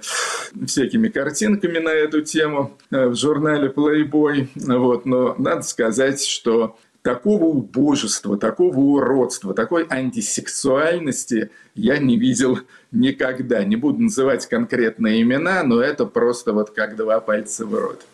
всякими 0.65 1.07
картинками 1.07 1.77
на 1.77 1.87
эту 1.87 2.21
тему 2.21 2.77
э, 2.91 3.07
в 3.07 3.15
журнале 3.15 3.69
Playboy. 3.69 4.49
Вот. 4.55 5.05
Но 5.05 5.35
надо 5.37 5.61
сказать, 5.61 6.21
что 6.21 6.77
такого 7.01 7.45
убожества, 7.45 8.37
такого 8.37 8.77
уродства, 8.77 9.53
такой 9.53 9.87
антисексуальности 9.89 11.49
я 11.75 11.97
не 11.97 12.17
видел 12.17 12.59
никогда. 12.91 13.63
Не 13.63 13.77
буду 13.77 14.01
называть 14.01 14.47
конкретные 14.47 15.21
имена, 15.21 15.63
но 15.63 15.79
это 15.79 16.05
просто 16.05 16.51
вот 16.51 16.71
как 16.71 16.97
два 16.97 17.21
пальца 17.21 17.65
в 17.65 17.73
рот. 17.73 18.05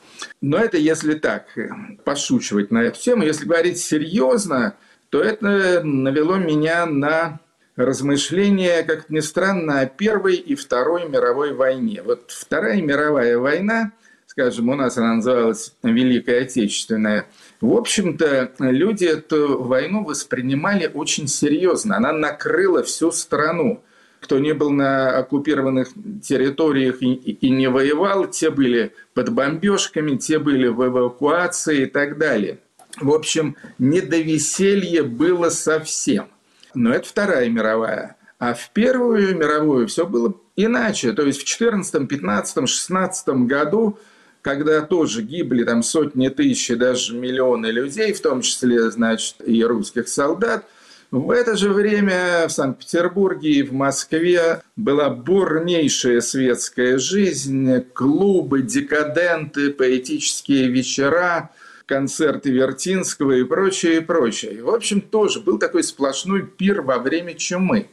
Но 0.41 0.57
это 0.57 0.77
если 0.77 1.13
так, 1.13 1.57
э, 1.57 1.69
пошучивать 2.03 2.71
на 2.71 2.83
эту 2.83 2.99
тему. 2.99 3.23
Если 3.23 3.45
говорить 3.45 3.79
серьезно, 3.79 4.75
то 5.09 5.21
это 5.21 5.81
навело 5.83 6.37
меня 6.37 6.85
на 6.85 7.39
размышления, 7.75 8.83
как 8.83 9.09
ни 9.09 9.19
странно, 9.19 9.81
о 9.81 9.85
Первой 9.85 10.35
и 10.35 10.55
Второй 10.55 11.07
мировой 11.07 11.53
войне. 11.53 12.01
Вот 12.03 12.31
Вторая 12.31 12.81
мировая 12.81 13.37
война, 13.37 13.93
скажем, 14.27 14.69
у 14.69 14.75
нас 14.75 14.97
она 14.97 15.15
называлась 15.15 15.73
Великая 15.83 16.41
Отечественная, 16.41 17.25
в 17.61 17.73
общем-то, 17.73 18.51
люди 18.59 19.05
эту 19.05 19.61
войну 19.61 20.03
воспринимали 20.03 20.89
очень 20.93 21.27
серьезно. 21.27 21.97
Она 21.97 22.13
накрыла 22.13 22.83
всю 22.83 23.11
страну 23.11 23.83
кто 24.29 24.37
не 24.37 24.53
был 24.53 24.69
на 24.69 25.17
оккупированных 25.17 25.89
территориях 26.21 27.01
и, 27.01 27.49
не 27.49 27.67
воевал, 27.67 28.27
те 28.27 28.51
были 28.51 28.93
под 29.15 29.29
бомбежками, 29.33 30.17
те 30.17 30.37
были 30.37 30.67
в 30.67 30.85
эвакуации 30.85 31.81
и 31.81 31.85
так 31.87 32.19
далее. 32.19 32.59
В 33.01 33.11
общем, 33.11 33.55
не 33.79 34.01
до 34.01 34.19
веселья 34.19 35.01
было 35.01 35.49
совсем. 35.49 36.27
Но 36.75 36.93
это 36.93 37.09
Вторая 37.09 37.49
мировая. 37.49 38.17
А 38.37 38.53
в 38.53 38.69
Первую 38.71 39.35
мировую 39.35 39.87
все 39.87 40.05
было 40.05 40.35
иначе. 40.55 41.13
То 41.13 41.23
есть 41.23 41.41
в 41.41 41.45
14, 41.45 42.07
15, 42.07 42.69
16 42.69 43.29
году, 43.47 43.97
когда 44.43 44.81
тоже 44.81 45.23
гибли 45.23 45.63
там 45.63 45.81
сотни 45.81 46.29
тысяч, 46.29 46.77
даже 46.77 47.15
миллионы 47.15 47.65
людей, 47.71 48.13
в 48.13 48.21
том 48.21 48.41
числе, 48.41 48.91
значит, 48.91 49.37
и 49.43 49.63
русских 49.63 50.07
солдат– 50.07 50.65
В 51.11 51.31
это 51.31 51.57
же 51.57 51.73
время 51.73 52.47
в 52.47 52.51
Санкт-Петербурге 52.51 53.49
и 53.49 53.63
в 53.63 53.73
Москве 53.73 54.61
была 54.75 55.09
бурнейшая 55.09 56.21
светская 56.21 56.99
жизнь, 56.99 57.81
клубы, 57.93 58.61
декаденты, 58.61 59.71
поэтические 59.71 60.67
вечера, 60.67 61.49
концерты 61.87 62.51
Вертинского 62.51 63.31
и 63.31 63.43
прочее, 63.43 63.97
и 63.97 64.01
прочее. 64.01 64.61
В 64.61 64.69
общем, 64.69 65.01
тоже 65.01 65.39
был 65.39 65.57
такой 65.57 65.83
сплошной 65.83 66.43
пир 66.43 66.83
во 66.83 66.99
время 66.99 67.33
чумы. 67.33 67.87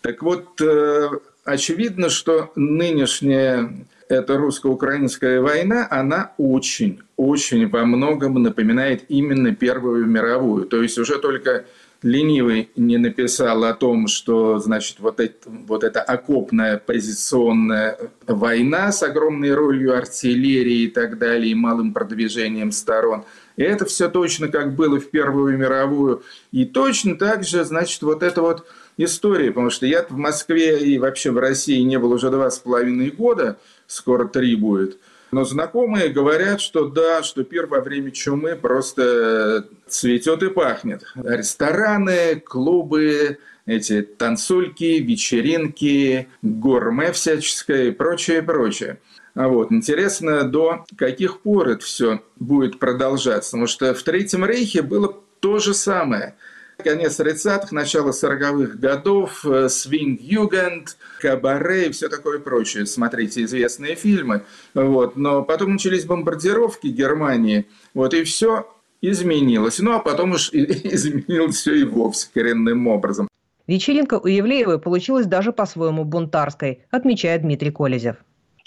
Так 0.00 0.22
вот, 0.22 0.58
э, 0.62 1.10
очевидно, 1.44 2.08
что 2.08 2.52
нынешняя 2.56 3.70
эта 4.08 4.38
русско-украинская 4.38 5.42
война, 5.42 5.86
она 5.90 6.32
очень, 6.38 7.02
очень 7.16 7.68
во 7.68 7.84
многом 7.84 8.42
напоминает 8.42 9.04
именно 9.08 9.54
Первую 9.54 10.06
мировую. 10.06 10.64
То 10.64 10.80
есть 10.80 10.96
уже 10.96 11.18
только 11.18 11.66
ленивый 12.06 12.70
не 12.76 12.98
написал 12.98 13.64
о 13.64 13.74
том, 13.74 14.06
что, 14.06 14.58
значит, 14.58 15.00
вот, 15.00 15.18
это, 15.18 15.48
вот 15.48 15.82
эта 15.82 16.00
окопная 16.00 16.78
позиционная 16.78 17.98
война 18.26 18.92
с 18.92 19.02
огромной 19.02 19.52
ролью 19.52 19.96
артиллерии 19.96 20.82
и 20.82 20.88
так 20.88 21.18
далее, 21.18 21.50
и 21.50 21.54
малым 21.54 21.92
продвижением 21.92 22.70
сторон. 22.70 23.24
И 23.56 23.62
это 23.62 23.86
все 23.86 24.08
точно 24.08 24.48
как 24.48 24.74
было 24.76 25.00
в 25.00 25.10
Первую 25.10 25.58
мировую. 25.58 26.22
И 26.52 26.64
точно 26.64 27.16
так 27.16 27.42
же, 27.42 27.64
значит, 27.64 28.00
вот 28.02 28.22
это 28.22 28.40
вот 28.40 28.66
история, 28.96 29.48
потому 29.48 29.70
что 29.70 29.84
я 29.86 30.04
в 30.08 30.16
Москве 30.16 30.78
и 30.78 30.98
вообще 30.98 31.32
в 31.32 31.38
России 31.38 31.80
не 31.80 31.98
был 31.98 32.12
уже 32.12 32.30
два 32.30 32.50
с 32.50 32.58
половиной 32.58 33.10
года, 33.10 33.58
скоро 33.88 34.28
три 34.28 34.54
будет. 34.54 34.98
Но 35.36 35.44
знакомые 35.44 36.08
говорят, 36.08 36.62
что 36.62 36.88
да, 36.88 37.22
что 37.22 37.44
пир 37.44 37.66
во 37.66 37.82
время 37.82 38.10
чумы 38.10 38.56
просто 38.56 39.66
цветет 39.86 40.42
и 40.42 40.48
пахнет. 40.48 41.04
Рестораны, 41.14 42.40
клубы, 42.40 43.36
эти 43.66 44.00
танцульки, 44.00 44.98
вечеринки, 44.98 46.28
гурме 46.40 47.12
всяческое 47.12 47.88
и 47.88 47.90
прочее, 47.90 48.40
прочее. 48.40 48.98
А 49.34 49.48
вот. 49.48 49.70
Интересно, 49.70 50.44
до 50.44 50.86
каких 50.96 51.40
пор 51.40 51.68
это 51.68 51.84
все 51.84 52.22
будет 52.36 52.78
продолжаться. 52.78 53.50
Потому 53.50 53.66
что 53.66 53.92
в 53.92 54.02
Третьем 54.04 54.42
Рейхе 54.42 54.80
было 54.80 55.14
то 55.40 55.58
же 55.58 55.74
самое– 55.74 56.34
конец 56.86 57.18
30-х, 57.18 57.68
начало 57.72 58.10
40-х 58.10 58.76
годов, 58.78 59.44
э, 59.44 59.68
свинг-югенд, 59.68 60.96
кабаре 61.20 61.88
и 61.88 61.90
все 61.90 62.08
такое 62.08 62.38
прочее. 62.38 62.86
Смотрите 62.86 63.42
известные 63.42 63.96
фильмы. 63.96 64.44
Вот. 64.74 65.16
Но 65.16 65.42
потом 65.42 65.72
начались 65.72 66.04
бомбардировки 66.04 66.86
Германии, 66.86 67.66
вот, 67.92 68.14
и 68.14 68.22
все 68.22 68.68
изменилось. 69.02 69.80
Ну, 69.80 69.94
а 69.94 69.98
потом 69.98 70.32
уж 70.32 70.50
изменилось 70.52 71.56
все 71.56 71.74
и 71.74 71.84
вовсе 71.84 72.28
коренным 72.32 72.86
образом. 72.86 73.28
Вечеринка 73.66 74.20
у 74.20 74.26
Евлеевой 74.28 74.78
получилась 74.78 75.26
даже 75.26 75.52
по-своему 75.52 76.04
бунтарской, 76.04 76.84
отмечает 76.90 77.42
Дмитрий 77.42 77.72
Колезев. 77.72 78.16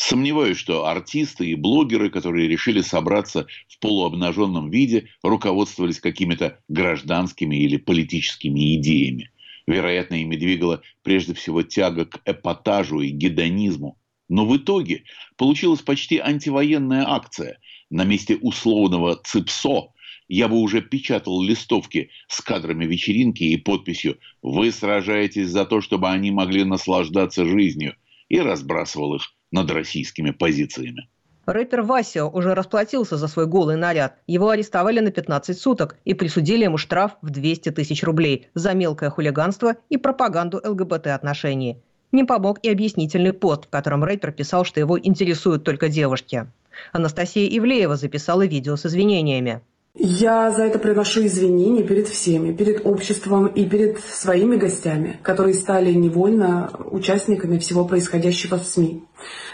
Сомневаюсь, 0.01 0.57
что 0.57 0.85
артисты 0.85 1.47
и 1.49 1.55
блогеры, 1.55 2.09
которые 2.09 2.47
решили 2.47 2.79
собраться 2.79 3.47
в 3.67 3.79
полуобнаженном 3.79 4.71
виде, 4.71 5.09
руководствовались 5.23 5.99
какими-то 5.99 6.62
гражданскими 6.69 7.57
или 7.57 7.75
политическими 7.75 8.75
идеями. 8.77 9.29
Вероятно, 9.67 10.15
ими 10.15 10.38
двигала 10.38 10.81
прежде 11.03 11.33
всего 11.33 11.63
тяга 11.63 12.05
к 12.05 12.21
эпатажу 12.23 13.01
и 13.01 13.09
гедонизму. 13.09 13.99
Но 14.29 14.45
в 14.45 14.55
итоге 14.55 15.03
получилась 15.35 15.81
почти 15.81 16.17
антивоенная 16.17 17.03
акция. 17.05 17.59
На 17.89 18.05
месте 18.05 18.38
условного 18.38 19.19
ЦИПСО 19.21 19.91
я 20.29 20.47
бы 20.47 20.62
уже 20.62 20.81
печатал 20.81 21.41
листовки 21.41 22.09
с 22.29 22.39
кадрами 22.39 22.85
вечеринки 22.85 23.43
и 23.43 23.57
подписью 23.57 24.17
«Вы 24.41 24.71
сражаетесь 24.71 25.49
за 25.49 25.65
то, 25.65 25.81
чтобы 25.81 26.09
они 26.09 26.31
могли 26.31 26.63
наслаждаться 26.63 27.43
жизнью» 27.43 27.97
и 28.29 28.39
разбрасывал 28.39 29.15
их 29.15 29.35
над 29.51 29.71
российскими 29.71 30.31
позициями. 30.31 31.09
Рэпер 31.45 31.81
Вася 31.81 32.25
уже 32.25 32.53
расплатился 32.53 33.17
за 33.17 33.27
свой 33.27 33.47
голый 33.47 33.75
наряд. 33.75 34.19
Его 34.27 34.49
арестовали 34.49 34.99
на 34.99 35.12
15 35.12 35.59
суток 35.59 35.97
и 36.05 36.13
присудили 36.13 36.63
ему 36.63 36.77
штраф 36.77 37.17
в 37.21 37.31
200 37.31 37.71
тысяч 37.71 38.03
рублей 38.03 38.49
за 38.53 38.73
мелкое 38.73 39.09
хулиганство 39.09 39.75
и 39.89 39.97
пропаганду 39.97 40.62
ЛГБТ-отношений. 40.63 41.81
Не 42.12 42.23
помог 42.23 42.59
и 42.63 42.69
объяснительный 42.69 43.33
пост, 43.33 43.65
в 43.65 43.69
котором 43.69 44.03
рэпер 44.03 44.31
писал, 44.31 44.63
что 44.63 44.79
его 44.79 44.99
интересуют 44.99 45.63
только 45.63 45.89
девушки. 45.89 46.47
Анастасия 46.91 47.47
Ивлеева 47.57 47.95
записала 47.95 48.45
видео 48.45 48.75
с 48.75 48.85
извинениями. 48.85 49.62
Я 49.95 50.52
за 50.52 50.63
это 50.63 50.78
приношу 50.78 51.25
извинения 51.25 51.84
перед 51.84 52.08
всеми, 52.08 52.54
перед 52.54 52.86
обществом 52.86 53.47
и 53.47 53.65
перед 53.65 53.99
своими 53.99 54.56
гостями, 54.56 55.19
которые 55.23 55.56
стали 55.56 55.91
невольно 55.91 56.71
участниками 56.91 57.58
всего 57.58 57.86
происходящего 57.86 58.60
в 58.60 58.63
СМИ. 58.65 59.04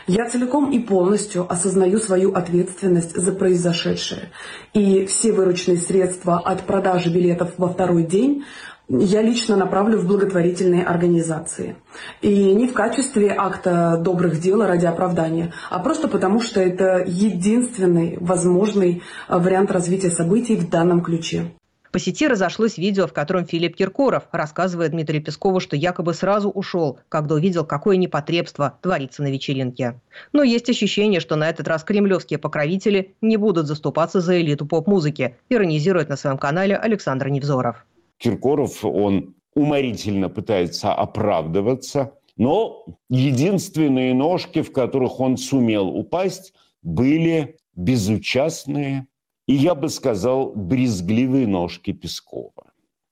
Я 0.08 0.30
целиком 0.30 0.72
и 0.72 0.80
полностью 0.80 1.52
осознаю 1.52 2.00
свою 2.00 2.34
ответственность 2.34 3.16
за 3.16 3.32
произошедшее. 3.32 4.32
И 4.74 5.06
все 5.06 5.32
вырученные 5.32 5.78
средства 5.78 6.40
от 6.40 6.64
продажи 6.64 7.10
билетов 7.10 7.54
во 7.58 7.70
второй 7.70 8.04
день 8.04 8.44
я 8.88 9.22
лично 9.22 9.56
направлю 9.56 9.98
в 9.98 10.08
благотворительные 10.08 10.84
организации. 10.84 11.76
И 12.22 12.54
не 12.54 12.68
в 12.68 12.74
качестве 12.74 13.34
акта 13.36 13.98
добрых 13.98 14.40
дел 14.40 14.64
ради 14.64 14.86
оправдания, 14.86 15.54
а 15.70 15.80
просто 15.80 16.08
потому, 16.08 16.42
что 16.42 16.60
это 16.60 17.04
единственный 17.06 18.18
возможный 18.20 19.02
э, 19.28 19.38
вариант 19.38 19.72
развития 19.72 20.12
событий 20.12 20.56
в 20.56 20.70
данном 20.70 21.02
ключе. 21.02 21.52
По 21.92 22.00
сети 22.00 22.28
разошлось 22.28 22.78
видео, 22.78 23.08
в 23.08 23.14
котором 23.14 23.46
Филипп 23.46 23.78
Киркоров 23.78 24.24
рассказывает 24.34 24.92
Дмитрию 24.92 25.24
Пескову, 25.24 25.62
что 25.62 25.78
якобы 25.78 26.14
сразу 26.14 26.50
ушел, 26.50 27.00
когда 27.08 27.36
увидел, 27.36 27.64
какое 27.64 27.96
непотребство 27.96 28.78
творится 28.82 29.24
на 29.24 29.32
вечеринке. 29.32 30.02
Но 30.34 30.44
есть 30.44 30.70
ощущение, 30.70 31.22
что 31.22 31.38
на 31.38 31.50
этот 31.50 31.70
раз 31.70 31.86
кремлевские 31.86 32.38
покровители 32.38 33.16
не 33.22 33.38
будут 33.38 33.68
заступаться 33.68 34.20
за 34.20 34.42
элиту 34.42 34.66
поп-музыки, 34.66 35.38
иронизирует 35.48 36.10
на 36.10 36.18
своем 36.18 36.38
канале 36.38 36.76
Александр 36.76 37.30
Невзоров. 37.30 37.86
Киркоров, 38.18 38.84
он 38.86 39.36
уморительно 39.54 40.30
пытается 40.30 40.94
оправдываться, 40.94 42.14
но 42.38 42.86
единственные 43.10 44.14
ножки, 44.14 44.62
в 44.62 44.72
которых 44.72 45.20
он 45.20 45.38
сумел 45.38 45.88
упасть, 45.88 46.54
были 46.82 47.58
безучастные 47.76 49.08
и, 49.48 49.54
я 49.54 49.76
бы 49.76 49.90
сказал, 49.90 50.52
брезгливые 50.54 51.48
ножки 51.48 51.94
Пескова. 51.94 52.72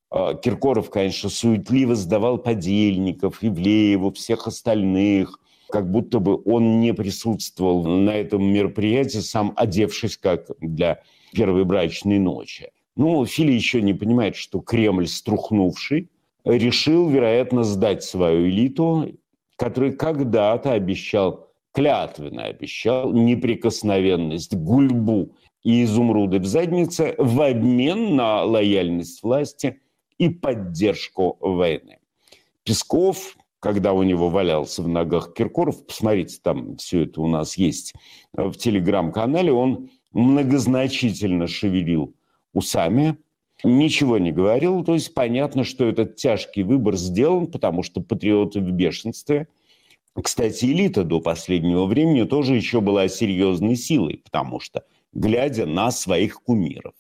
А, 0.10 0.34
Киркоров, 0.36 0.90
конечно, 0.90 1.30
суетливо 1.30 1.96
сдавал 1.96 2.38
подельников, 2.38 3.44
Ивлееву, 3.44 4.12
всех 4.12 4.48
остальных, 4.48 5.40
как 5.70 5.90
будто 5.90 6.20
бы 6.20 6.42
он 6.46 6.80
не 6.82 6.94
присутствовал 6.94 7.84
на 7.86 8.12
этом 8.12 8.44
мероприятии, 8.44 9.20
сам 9.20 9.54
одевшись 9.56 10.18
как 10.18 10.52
для 10.60 11.02
первой 11.34 11.66
брачной 11.66 12.20
ночи. 12.20 12.72
Ну, 12.96 13.26
Фили 13.26 13.52
еще 13.52 13.82
не 13.82 13.94
понимает, 13.94 14.36
что 14.36 14.60
Кремль, 14.60 15.08
струхнувший, 15.08 16.10
решил, 16.46 17.10
вероятно, 17.10 17.64
сдать 17.64 18.04
свою 18.04 18.48
элиту, 18.48 19.14
который 19.56 19.94
когда-то 19.94 20.74
обещал, 20.74 21.48
клятвенно 21.72 22.46
обещал 22.46 23.12
неприкосновенность, 23.12 24.54
гульбу 24.54 25.36
и 25.64 25.84
изумруды 25.84 26.40
в 26.40 26.46
заднице 26.46 27.16
в 27.18 27.42
обмен 27.42 28.16
на 28.16 28.44
лояльность 28.44 29.24
власти 29.24 29.80
и 30.18 30.30
поддержку 30.30 31.38
войны. 31.40 31.98
Песков, 32.64 33.38
когда 33.60 33.94
у 33.94 34.04
него 34.04 34.30
валялся 34.30 34.84
в 34.84 34.88
ногах 34.88 35.34
Киркоров, 35.34 35.86
посмотрите, 35.88 36.38
там 36.44 36.78
все 36.78 37.06
это 37.06 37.22
у 37.22 37.28
нас 37.28 37.58
есть 37.58 37.94
в 38.34 38.54
телеграм-канале, 38.54 39.52
он 39.52 39.90
многозначительно 40.12 41.48
шевелил 41.48 42.14
усами, 42.54 43.18
ничего 43.64 44.18
не 44.18 44.32
говорил. 44.32 44.84
То 44.84 44.94
есть 44.94 45.14
понятно, 45.14 45.64
что 45.64 45.86
этот 45.86 46.16
тяжкий 46.16 46.64
выбор 46.64 46.96
сделан, 46.96 47.48
потому 47.48 47.84
что 47.84 48.02
патриоты 48.02 48.60
в 48.60 48.72
бешенстве. 48.72 49.48
Кстати, 50.22 50.66
элита 50.66 51.04
до 51.04 51.20
последнего 51.20 51.86
времени 51.86 52.24
тоже 52.24 52.56
еще 52.56 52.82
была 52.82 53.08
серьезной 53.08 53.76
силой, 53.76 54.22
потому 54.24 54.60
что, 54.60 54.84
глядя 55.12 55.66
на 55.66 55.92
своих 55.92 56.42
кумиров, 56.44 56.94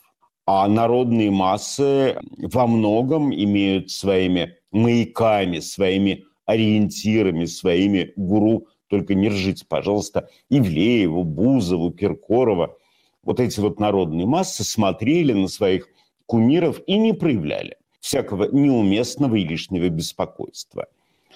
а 0.47 0.67
народные 0.67 1.29
массы 1.29 2.17
во 2.37 2.65
многом 2.65 3.33
имеют 3.33 3.91
своими 3.91 4.55
маяками, 4.71 5.59
своими 5.59 6.25
ориентирами, 6.45 7.45
своими 7.45 8.13
гуру, 8.15 8.67
только 8.87 9.13
не 9.13 9.29
ржите, 9.29 9.65
пожалуйста, 9.67 10.29
Ивлееву, 10.49 11.23
Бузову, 11.23 11.91
Киркорова– 11.91 12.75
вот 13.23 13.39
эти 13.39 13.59
вот 13.59 13.79
народные 13.79 14.25
массы 14.25 14.63
смотрели 14.63 15.33
на 15.33 15.47
своих 15.47 15.87
кумиров 16.25 16.81
и 16.87 16.97
не 16.97 17.13
проявляли 17.13 17.77
всякого 17.99 18.49
неуместного 18.51 19.35
и 19.35 19.43
лишнего 19.43 19.89
беспокойства. 19.89 20.87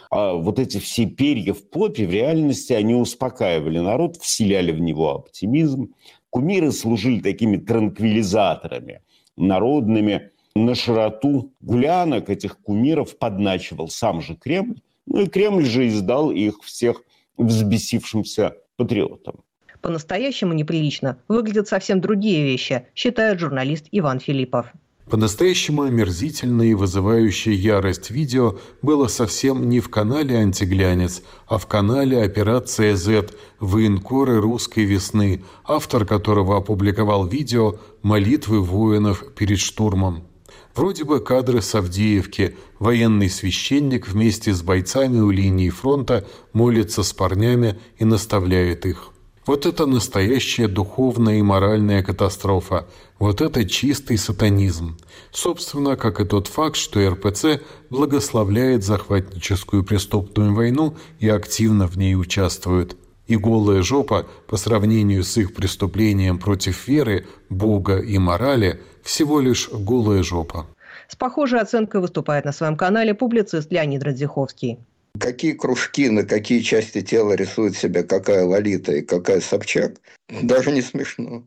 А 0.10 0.34
вот 0.34 0.60
эти 0.60 0.78
все 0.78 1.06
перья 1.06 1.54
в 1.54 1.70
попе 1.70 2.06
в 2.06 2.12
реальности 2.12 2.74
они 2.74 2.94
успокаивали 2.94 3.80
народ, 3.80 4.18
вселяли 4.18 4.72
в 4.72 4.80
него 4.80 5.16
оптимизм. 5.16 5.94
Кумиры 6.30 6.72
служили 6.72 7.20
такими 7.20 7.58
транквилизаторами 7.58 9.02
народными, 9.38 10.32
на 10.58 10.74
широту 10.74 11.54
гулянок 11.62 12.30
этих 12.30 12.58
кумиров 12.60 13.18
подначивал 13.18 13.90
сам 13.90 14.22
же 14.22 14.36
Кремль. 14.36 14.82
Ну 15.06 15.22
и 15.22 15.28
Кремль 15.28 15.66
же 15.66 15.88
издал 15.88 16.32
их 16.32 16.64
всех 16.64 17.04
взбесившимся 17.38 18.58
патриотам. 18.76 19.44
По-настоящему 19.88 20.52
неприлично 20.52 21.18
выглядят 21.30 21.70
совсем 21.70 22.02
другие 22.02 22.44
вещи, 22.44 22.88
считает 22.94 23.40
журналист 23.40 23.86
Иван 23.94 24.20
Филиппов. 24.20 24.66
По-настоящему 25.10 25.84
омерзительное 25.84 26.66
и 26.66 26.74
вызывающее 26.74 27.56
ярость 27.56 28.12
видео 28.12 28.60
было 28.82 29.08
совсем 29.08 29.70
не 29.70 29.80
в 29.80 29.88
канале 29.88 30.40
«Антиглянец», 30.40 31.22
а 31.48 31.58
в 31.58 31.68
канале 31.68 32.22
«Операция 32.22 32.98
Z» 32.98 33.30
военкоры 33.62 34.42
русской 34.42 34.84
весны, 34.84 35.46
автор 35.64 36.04
которого 36.06 36.58
опубликовал 36.58 37.26
видео 37.26 37.78
«Молитвы 38.02 38.62
воинов 38.62 39.24
перед 39.36 39.60
штурмом». 39.60 40.28
Вроде 40.76 41.06
бы 41.06 41.22
кадры 41.22 41.62
с 41.62 41.74
Авдеевки. 41.74 42.58
Военный 42.78 43.30
священник 43.30 44.10
вместе 44.10 44.54
с 44.54 44.62
бойцами 44.62 45.22
у 45.22 45.32
линии 45.32 45.70
фронта 45.70 46.28
молится 46.52 47.04
с 47.04 47.14
парнями 47.14 47.80
и 47.98 48.04
наставляет 48.04 48.86
их. 48.86 49.14
Вот 49.48 49.66
это 49.66 49.86
настоящая 49.86 50.68
духовная 50.68 51.40
и 51.40 51.42
моральная 51.42 52.04
катастрофа. 52.04 52.86
Вот 53.18 53.40
это 53.40 53.64
чистый 53.64 54.18
сатанизм. 54.18 54.98
Собственно, 55.32 55.96
как 55.96 56.20
и 56.20 56.26
тот 56.26 56.48
факт, 56.48 56.76
что 56.76 57.10
РПЦ 57.10 57.62
благословляет 57.90 58.84
захватническую 58.84 59.86
преступную 59.86 60.54
войну 60.54 60.98
и 61.20 61.30
активно 61.30 61.88
в 61.88 61.98
ней 61.98 62.16
участвует. 62.16 62.98
И 63.28 63.38
голая 63.38 63.84
жопа 63.84 64.28
по 64.48 64.58
сравнению 64.58 65.24
с 65.24 65.38
их 65.38 65.54
преступлением 65.54 66.40
против 66.40 66.86
веры, 66.86 67.26
Бога 67.50 68.00
и 68.00 68.18
морали 68.18 68.82
всего 69.02 69.40
лишь 69.40 69.70
голая 69.72 70.24
жопа. 70.24 70.68
С 71.08 71.16
похожей 71.16 71.62
оценкой 71.62 72.02
выступает 72.02 72.44
на 72.44 72.52
своем 72.52 72.76
канале 72.76 73.14
публицист 73.14 73.72
Леонид 73.72 74.04
Радзиховский. 74.04 74.80
Какие 75.20 75.54
кружки, 75.54 76.10
на 76.10 76.24
какие 76.24 76.62
части 76.62 77.02
тела 77.02 77.34
рисует 77.34 77.78
себя 77.78 78.04
какая 78.04 78.44
Лолита 78.44 78.94
и 78.94 79.02
какая 79.02 79.42
Собчак, 79.42 80.02
даже 80.30 80.72
не 80.72 80.82
смешно. 80.82 81.44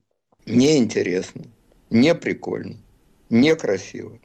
Не 0.47 0.79
интересно, 0.79 1.45
не 1.91 2.15
прикольно, 2.15 2.77
не 3.29 3.55
красиво. 3.55 4.19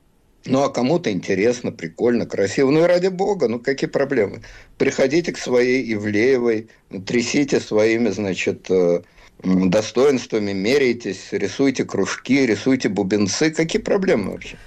Ну, 0.45 0.61
а 0.61 0.69
кому-то 0.69 1.11
интересно, 1.11 1.71
прикольно, 1.71 2.27
красиво. 2.27 2.69
Ну 2.69 2.83
и 2.83 2.87
ради 2.87 3.07
бога, 3.07 3.47
ну 3.47 3.59
какие 3.59 3.89
проблемы? 3.89 4.43
Приходите 4.77 5.33
к 5.33 5.39
своей 5.39 5.91
Ивлеевой, 5.93 6.69
трясите 7.05 7.59
своими, 7.59 8.09
значит, 8.09 8.69
э, 8.69 9.01
достоинствами, 9.43 10.53
меряйтесь, 10.53 11.29
рисуйте 11.31 11.83
кружки, 11.83 12.45
рисуйте 12.45 12.89
бубенцы. 12.89 13.49
Какие 13.49 13.81
проблемы 13.81 14.33
вообще? 14.33 14.57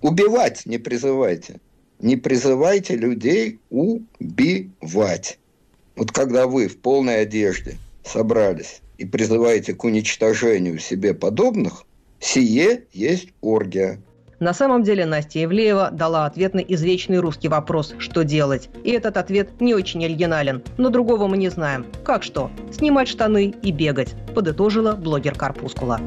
Убивать 0.00 0.66
не 0.66 0.78
призывайте 0.78 1.60
не 2.00 2.16
призывайте 2.16 2.96
людей 2.96 3.60
убивать. 3.70 5.38
Вот 5.96 6.12
когда 6.12 6.46
вы 6.46 6.68
в 6.68 6.78
полной 6.78 7.22
одежде 7.22 7.76
собрались 8.04 8.80
и 8.98 9.04
призываете 9.04 9.74
к 9.74 9.84
уничтожению 9.84 10.78
себе 10.78 11.14
подобных, 11.14 11.84
сие 12.20 12.84
есть 12.92 13.28
оргия. 13.40 14.00
На 14.40 14.52
самом 14.52 14.82
деле 14.82 15.06
Настя 15.06 15.38
Евлеева 15.38 15.90
дала 15.92 16.26
ответ 16.26 16.54
на 16.54 16.58
извечный 16.58 17.18
русский 17.18 17.48
вопрос 17.48 17.94
«Что 17.98 18.24
делать?». 18.24 18.68
И 18.82 18.90
этот 18.90 19.16
ответ 19.16 19.60
не 19.60 19.74
очень 19.74 20.04
оригинален, 20.04 20.62
но 20.76 20.90
другого 20.90 21.28
мы 21.28 21.36
не 21.36 21.48
знаем. 21.48 21.86
Как 22.04 22.22
что? 22.22 22.50
Снимать 22.72 23.08
штаны 23.08 23.54
и 23.62 23.72
бегать, 23.72 24.14
подытожила 24.34 24.92
блогер 24.92 25.34
Карпускула. 25.34 26.00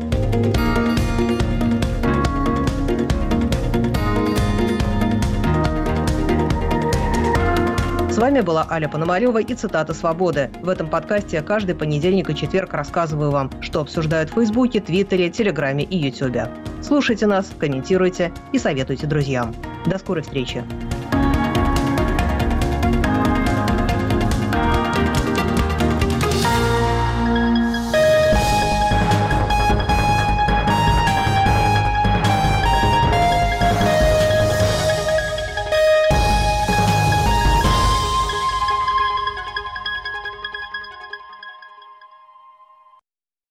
С 8.18 8.20
вами 8.20 8.42
была 8.42 8.66
Аля 8.68 8.90
Пономарева 8.90 9.38
и 9.38 9.54
цитата 9.54 9.94
«Свободы». 9.94 10.50
В 10.64 10.70
этом 10.70 10.90
подкасте 10.90 11.40
каждый 11.44 11.76
понедельник 11.76 12.32
и 12.32 12.36
четверг 12.36 12.74
рассказываю 12.74 13.30
вам, 13.30 13.52
что 13.62 13.82
обсуждают 13.82 14.32
в 14.32 14.34
Фейсбуке, 14.34 14.80
Твиттере, 14.80 15.30
Телеграме 15.30 15.84
и 15.84 15.98
Ютубе. 15.98 16.50
Слушайте 16.82 17.28
нас, 17.28 17.52
комментируйте 17.60 18.34
и 18.54 18.58
советуйте 18.58 19.06
друзьям. 19.06 19.54
До 19.86 20.00
скорой 20.00 20.24
встречи. 20.24 20.64